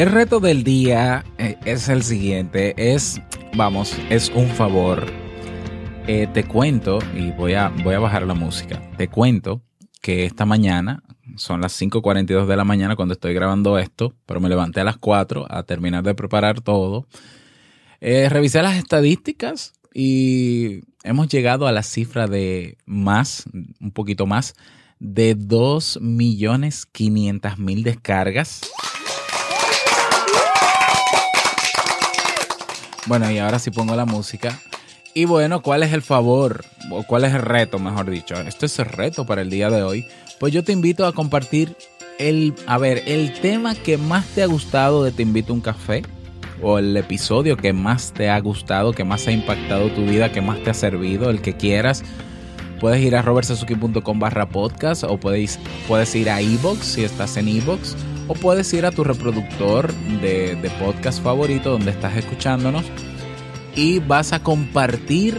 El 0.00 0.10
reto 0.10 0.40
del 0.40 0.64
día 0.64 1.24
eh, 1.36 1.58
es 1.66 1.90
el 1.90 2.02
siguiente, 2.02 2.72
es, 2.78 3.20
vamos, 3.54 3.94
es 4.08 4.32
un 4.34 4.48
favor. 4.48 5.04
Eh, 6.06 6.26
te 6.32 6.44
cuento, 6.44 7.00
y 7.14 7.32
voy 7.32 7.52
a, 7.52 7.68
voy 7.84 7.96
a 7.96 7.98
bajar 7.98 8.26
la 8.26 8.32
música, 8.32 8.80
te 8.96 9.08
cuento 9.08 9.60
que 10.00 10.24
esta 10.24 10.46
mañana 10.46 11.02
son 11.36 11.60
las 11.60 11.78
5.42 11.78 12.46
de 12.46 12.56
la 12.56 12.64
mañana 12.64 12.96
cuando 12.96 13.12
estoy 13.12 13.34
grabando 13.34 13.78
esto, 13.78 14.14
pero 14.24 14.40
me 14.40 14.48
levanté 14.48 14.80
a 14.80 14.84
las 14.84 14.96
4 14.96 15.46
a 15.50 15.64
terminar 15.64 16.02
de 16.02 16.14
preparar 16.14 16.62
todo. 16.62 17.06
Eh, 18.00 18.30
revisé 18.30 18.62
las 18.62 18.78
estadísticas 18.78 19.74
y 19.92 20.80
hemos 21.04 21.28
llegado 21.28 21.66
a 21.66 21.72
la 21.72 21.82
cifra 21.82 22.26
de 22.26 22.78
más, 22.86 23.44
un 23.78 23.90
poquito 23.90 24.24
más, 24.24 24.54
de 24.98 25.36
2.500.000 25.36 27.82
descargas. 27.82 28.62
Bueno, 33.10 33.28
y 33.28 33.38
ahora 33.38 33.58
sí 33.58 33.72
pongo 33.72 33.96
la 33.96 34.06
música. 34.06 34.56
Y 35.14 35.24
bueno, 35.24 35.62
¿cuál 35.62 35.82
es 35.82 35.92
el 35.92 36.00
favor? 36.00 36.64
O 36.92 37.02
cuál 37.02 37.24
es 37.24 37.34
el 37.34 37.42
reto, 37.42 37.80
mejor 37.80 38.08
dicho. 38.08 38.36
Esto 38.36 38.66
es 38.66 38.78
el 38.78 38.84
reto 38.84 39.26
para 39.26 39.42
el 39.42 39.50
día 39.50 39.68
de 39.68 39.82
hoy 39.82 40.06
pues 40.38 40.54
yo 40.54 40.62
te 40.62 40.70
invito 40.70 41.04
a 41.06 41.12
compartir 41.12 41.76
el, 42.20 42.54
a 42.66 42.78
ver, 42.78 43.02
el 43.06 43.34
tema 43.40 43.74
que 43.74 43.98
más 43.98 44.26
te 44.28 44.44
ha 44.44 44.46
gustado 44.46 45.02
de 45.02 45.10
Te 45.10 45.22
invito 45.22 45.52
a 45.52 45.56
un 45.56 45.60
café 45.60 46.02
o 46.62 46.78
el 46.78 46.96
episodio 46.96 47.56
que 47.56 47.72
más 47.72 48.12
te 48.12 48.30
ha 48.30 48.38
gustado, 48.38 48.92
que 48.92 49.02
más 49.02 49.26
ha 49.26 49.32
impactado 49.32 49.90
tu 49.90 50.04
vida, 50.04 50.30
que 50.30 50.40
más 50.40 50.62
te 50.62 50.70
ha 50.70 50.74
servido, 50.74 51.30
el 51.30 51.42
que 51.42 51.56
quieras. 51.56 52.04
Puedes 52.78 53.02
ir 53.02 53.16
a 53.16 53.22
robertsazuki.com 53.22 54.20
barra 54.20 54.48
podcast 54.48 55.02
o 55.04 55.18
puedes, 55.18 55.58
puedes 55.88 56.14
ir 56.14 56.30
a 56.30 56.40
iBox 56.40 56.78
si 56.78 57.02
estás 57.02 57.36
en 57.36 57.48
iBox 57.48 57.96
o 58.30 58.34
puedes 58.34 58.72
ir 58.74 58.86
a 58.86 58.92
tu 58.92 59.02
reproductor 59.02 59.92
de, 60.22 60.54
de 60.54 60.70
podcast 60.78 61.20
favorito 61.20 61.72
donde 61.72 61.90
estás 61.90 62.16
escuchándonos 62.16 62.84
y 63.74 63.98
vas 63.98 64.32
a 64.32 64.40
compartir 64.40 65.36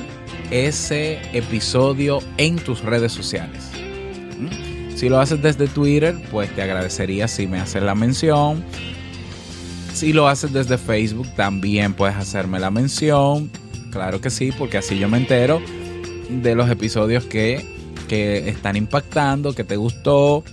ese 0.52 1.22
episodio 1.32 2.20
en 2.36 2.58
tus 2.58 2.82
redes 2.82 3.14
sociales. 3.14 3.72
Si 4.94 5.08
lo 5.08 5.22
haces 5.22 5.42
desde 5.42 5.68
Twitter, 5.68 6.18
pues 6.32 6.54
te 6.54 6.64
agradecería 6.64 7.30
si 7.30 7.48
me 7.48 7.62
haces 7.62 7.82
la 7.82 7.96
mención. 7.96 8.62
Si 9.94 10.12
lo 10.12 10.28
haces 10.28 10.52
desde 10.52 10.78
Facebook, 10.78 11.34
también 11.38 11.94
puedes 11.94 12.18
hacerme 12.18 12.60
la 12.60 12.72
mención. 12.72 13.50
Claro 13.92 14.20
que 14.20 14.30
sí, 14.30 14.52
porque 14.52 14.78
así 14.78 15.00
yo 15.00 15.08
me 15.08 15.18
entero 15.18 15.62
de 16.30 16.56
los 16.56 16.70
episodios 16.70 17.24
que, 17.24 17.66
que 18.10 18.50
están 18.50 18.76
impactando, 18.76 19.56
que 19.56 19.64
te 19.64 19.78
gustó. 19.78 20.44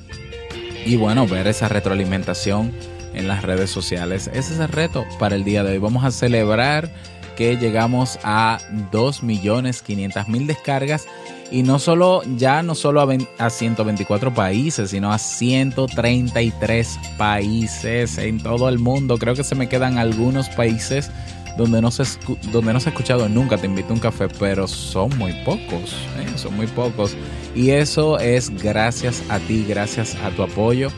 Y 0.88 0.96
bueno, 0.96 1.26
ver 1.26 1.46
esa 1.46 1.68
retroalimentación 1.68 2.72
en 3.12 3.28
las 3.28 3.42
redes 3.42 3.68
sociales. 3.68 4.30
Ese 4.32 4.54
es 4.54 4.58
el 4.58 4.68
reto 4.68 5.04
para 5.18 5.36
el 5.36 5.44
día 5.44 5.62
de 5.62 5.72
hoy. 5.72 5.78
Vamos 5.78 6.02
a 6.02 6.10
celebrar 6.10 6.90
que 7.36 7.58
llegamos 7.58 8.18
a 8.22 8.58
2.500.000 8.90 10.46
descargas 10.46 11.06
y 11.50 11.62
no 11.62 11.78
solo, 11.78 12.22
ya 12.38 12.62
no 12.62 12.74
solo 12.74 13.02
a, 13.02 13.16
a 13.36 13.50
124 13.50 14.32
países, 14.32 14.88
sino 14.88 15.12
a 15.12 15.18
133 15.18 16.98
países 17.18 18.16
en 18.16 18.42
todo 18.42 18.70
el 18.70 18.78
mundo. 18.78 19.18
Creo 19.18 19.34
que 19.34 19.44
se 19.44 19.54
me 19.54 19.68
quedan 19.68 19.98
algunos 19.98 20.48
países 20.48 21.10
donde 21.58 21.82
no 21.82 21.90
se, 21.90 22.04
donde 22.50 22.72
no 22.72 22.80
se 22.80 22.88
ha 22.88 22.92
escuchado 22.92 23.28
nunca 23.28 23.58
Te 23.58 23.66
invito 23.66 23.90
a 23.90 23.92
un 23.92 24.00
café, 24.00 24.28
pero 24.28 24.66
son 24.66 25.10
muy 25.18 25.34
pocos, 25.44 25.96
¿eh? 26.18 26.32
son 26.36 26.56
muy 26.56 26.66
pocos. 26.66 27.14
Y 27.54 27.70
eso 27.70 28.18
es 28.18 28.50
gracias 28.50 29.22
a 29.28 29.38
ti, 29.38 29.64
gracias 29.68 30.16
a 30.16 30.30
tu 30.30 30.42
apoyo 30.42 30.90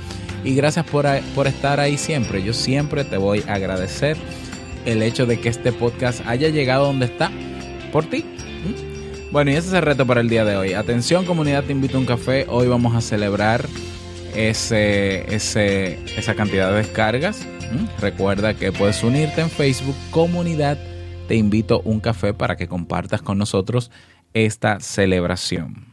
y 0.45 0.55
gracias 0.55 0.87
por, 0.87 1.07
por 1.35 1.47
estar 1.47 1.81
ahí 1.81 1.97
siempre. 1.97 2.43
Yo 2.43 2.53
siempre 2.53 3.05
te 3.05 3.17
voy 3.17 3.45
a 3.47 3.55
agradecer 3.55 4.17
el 4.85 5.03
hecho 5.03 5.27
de 5.27 5.41
que 5.41 5.49
este 5.49 5.73
podcast 5.73 6.27
haya 6.27 6.49
llegado 6.49 6.87
donde 6.87 7.07
está 7.07 7.31
por 7.93 8.05
ti. 8.07 8.25
Bueno, 9.31 9.53
y 9.53 9.55
ese 9.55 9.69
es 9.69 9.75
el 9.75 9.83
reto 9.83 10.07
para 10.07 10.21
el 10.21 10.29
día 10.29 10.45
de 10.45 10.57
hoy. 10.57 10.73
Atención 10.73 11.25
comunidad, 11.25 11.65
te 11.65 11.73
invito 11.73 11.97
a 11.97 12.01
un 12.01 12.07
café. 12.07 12.47
Hoy 12.49 12.67
vamos 12.67 12.97
a 12.97 13.01
celebrar 13.01 13.65
ese, 14.35 15.33
ese, 15.35 15.99
esa 16.17 16.35
cantidad 16.35 16.71
de 16.71 16.79
descargas. 16.79 17.47
¿Mm? 17.71 18.01
Recuerda 18.01 18.55
que 18.55 18.73
puedes 18.73 19.05
unirte 19.05 19.41
en 19.41 19.51
Facebook, 19.51 19.95
comunidad. 20.11 20.79
Te 21.29 21.37
invito 21.37 21.77
a 21.77 21.89
un 21.89 22.01
café 22.01 22.35
para 22.35 22.57
que 22.57 22.67
compartas 22.67 23.23
con 23.23 23.39
nosotros 23.39 23.93
esta 24.35 24.81
celebración. 24.81 25.90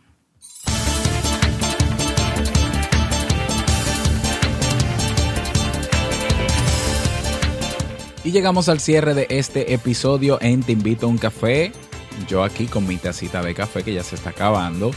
Y 8.28 8.32
llegamos 8.34 8.68
al 8.68 8.82
cierre 8.82 9.14
de 9.14 9.26
este 9.30 9.74
episodio 9.74 10.38
en 10.42 10.62
Te 10.62 10.74
invito 10.74 11.06
a 11.06 11.10
un 11.10 11.18
café 11.18 11.72
yo 12.28 12.44
aquí 12.44 12.66
con 12.66 12.86
mi 12.86 12.98
tacita 12.98 13.42
de 13.42 13.56
café 13.56 13.84
que 13.84 13.94
ya 13.94 14.04
se 14.04 14.16
está 14.16 14.32
acabando. 14.32 14.92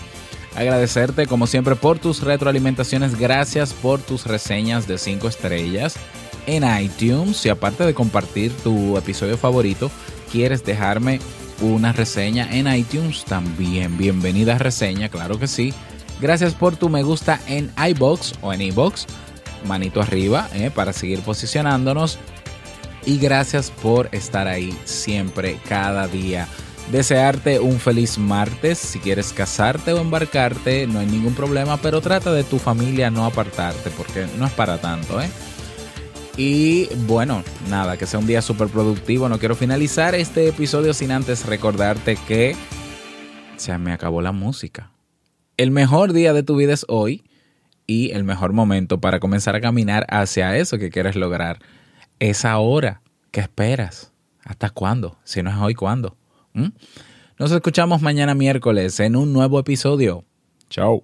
Agradecerte 0.56 1.28
como 1.28 1.46
siempre 1.46 1.76
por 1.76 2.00
tus 2.00 2.24
retroalimentaciones, 2.24 3.16
gracias 3.16 3.72
por 3.72 4.00
tus 4.00 4.26
reseñas 4.26 4.88
de 4.88 4.98
5 4.98 5.28
estrellas 5.28 5.94
en 6.48 6.64
iTunes 6.82 7.46
y 7.46 7.50
aparte 7.50 7.86
de 7.86 7.94
compartir 7.94 8.50
tu 8.64 8.96
episodio 8.96 9.38
favorito, 9.38 9.92
quieres 10.32 10.64
dejarme 10.64 11.20
una 11.60 11.92
reseña 11.92 12.48
en 12.50 12.66
iTunes 12.66 13.24
también. 13.24 13.96
Bienvenida 13.96 14.58
reseña, 14.58 15.08
claro 15.08 15.38
que 15.38 15.46
sí. 15.46 15.72
Gracias 16.20 16.54
por 16.54 16.74
tu 16.74 16.88
me 16.88 17.04
gusta 17.04 17.38
en 17.46 17.70
iBox 17.90 18.32
o 18.40 18.52
en 18.52 18.62
iBox. 18.62 19.06
Manito 19.68 20.02
arriba 20.02 20.48
eh, 20.52 20.72
para 20.74 20.92
seguir 20.92 21.20
posicionándonos. 21.20 22.18
Y 23.06 23.18
gracias 23.18 23.70
por 23.70 24.08
estar 24.12 24.46
ahí 24.46 24.76
siempre, 24.84 25.58
cada 25.68 26.06
día 26.06 26.48
desearte 26.90 27.60
un 27.60 27.78
feliz 27.78 28.18
martes. 28.18 28.78
Si 28.78 28.98
quieres 28.98 29.32
casarte 29.32 29.92
o 29.92 30.00
embarcarte, 30.00 30.86
no 30.86 30.98
hay 30.98 31.06
ningún 31.06 31.34
problema, 31.34 31.76
pero 31.76 32.00
trata 32.00 32.32
de 32.32 32.44
tu 32.44 32.58
familia 32.58 33.10
no 33.10 33.24
apartarte, 33.24 33.90
porque 33.90 34.26
no 34.38 34.46
es 34.46 34.52
para 34.52 34.78
tanto, 34.78 35.20
¿eh? 35.20 35.28
Y 36.36 36.88
bueno, 37.06 37.42
nada, 37.68 37.96
que 37.96 38.06
sea 38.06 38.18
un 38.18 38.26
día 38.26 38.40
súper 38.40 38.68
productivo. 38.68 39.28
No 39.28 39.38
quiero 39.38 39.54
finalizar 39.54 40.14
este 40.14 40.48
episodio 40.48 40.94
sin 40.94 41.10
antes 41.10 41.44
recordarte 41.44 42.16
que 42.26 42.56
se 43.56 43.76
me 43.78 43.92
acabó 43.92 44.22
la 44.22 44.32
música. 44.32 44.90
El 45.56 45.70
mejor 45.70 46.12
día 46.12 46.32
de 46.32 46.42
tu 46.42 46.56
vida 46.56 46.72
es 46.72 46.86
hoy 46.88 47.24
y 47.86 48.12
el 48.12 48.24
mejor 48.24 48.52
momento 48.52 49.00
para 49.00 49.20
comenzar 49.20 49.54
a 49.54 49.60
caminar 49.60 50.06
hacia 50.08 50.56
eso 50.56 50.78
que 50.78 50.88
quieres 50.88 51.14
lograr 51.14 51.58
es 52.20 52.44
ahora. 52.44 53.02
¿Qué 53.32 53.40
esperas? 53.40 54.12
¿Hasta 54.44 54.70
cuándo? 54.70 55.18
Si 55.24 55.42
no 55.42 55.50
es 55.50 55.56
hoy, 55.56 55.74
¿cuándo? 55.74 56.16
¿Mm? 56.52 56.68
Nos 57.38 57.50
escuchamos 57.50 58.02
mañana 58.02 58.34
miércoles 58.34 59.00
en 59.00 59.16
un 59.16 59.32
nuevo 59.32 59.58
episodio. 59.58 60.24
Chao. 60.68 61.02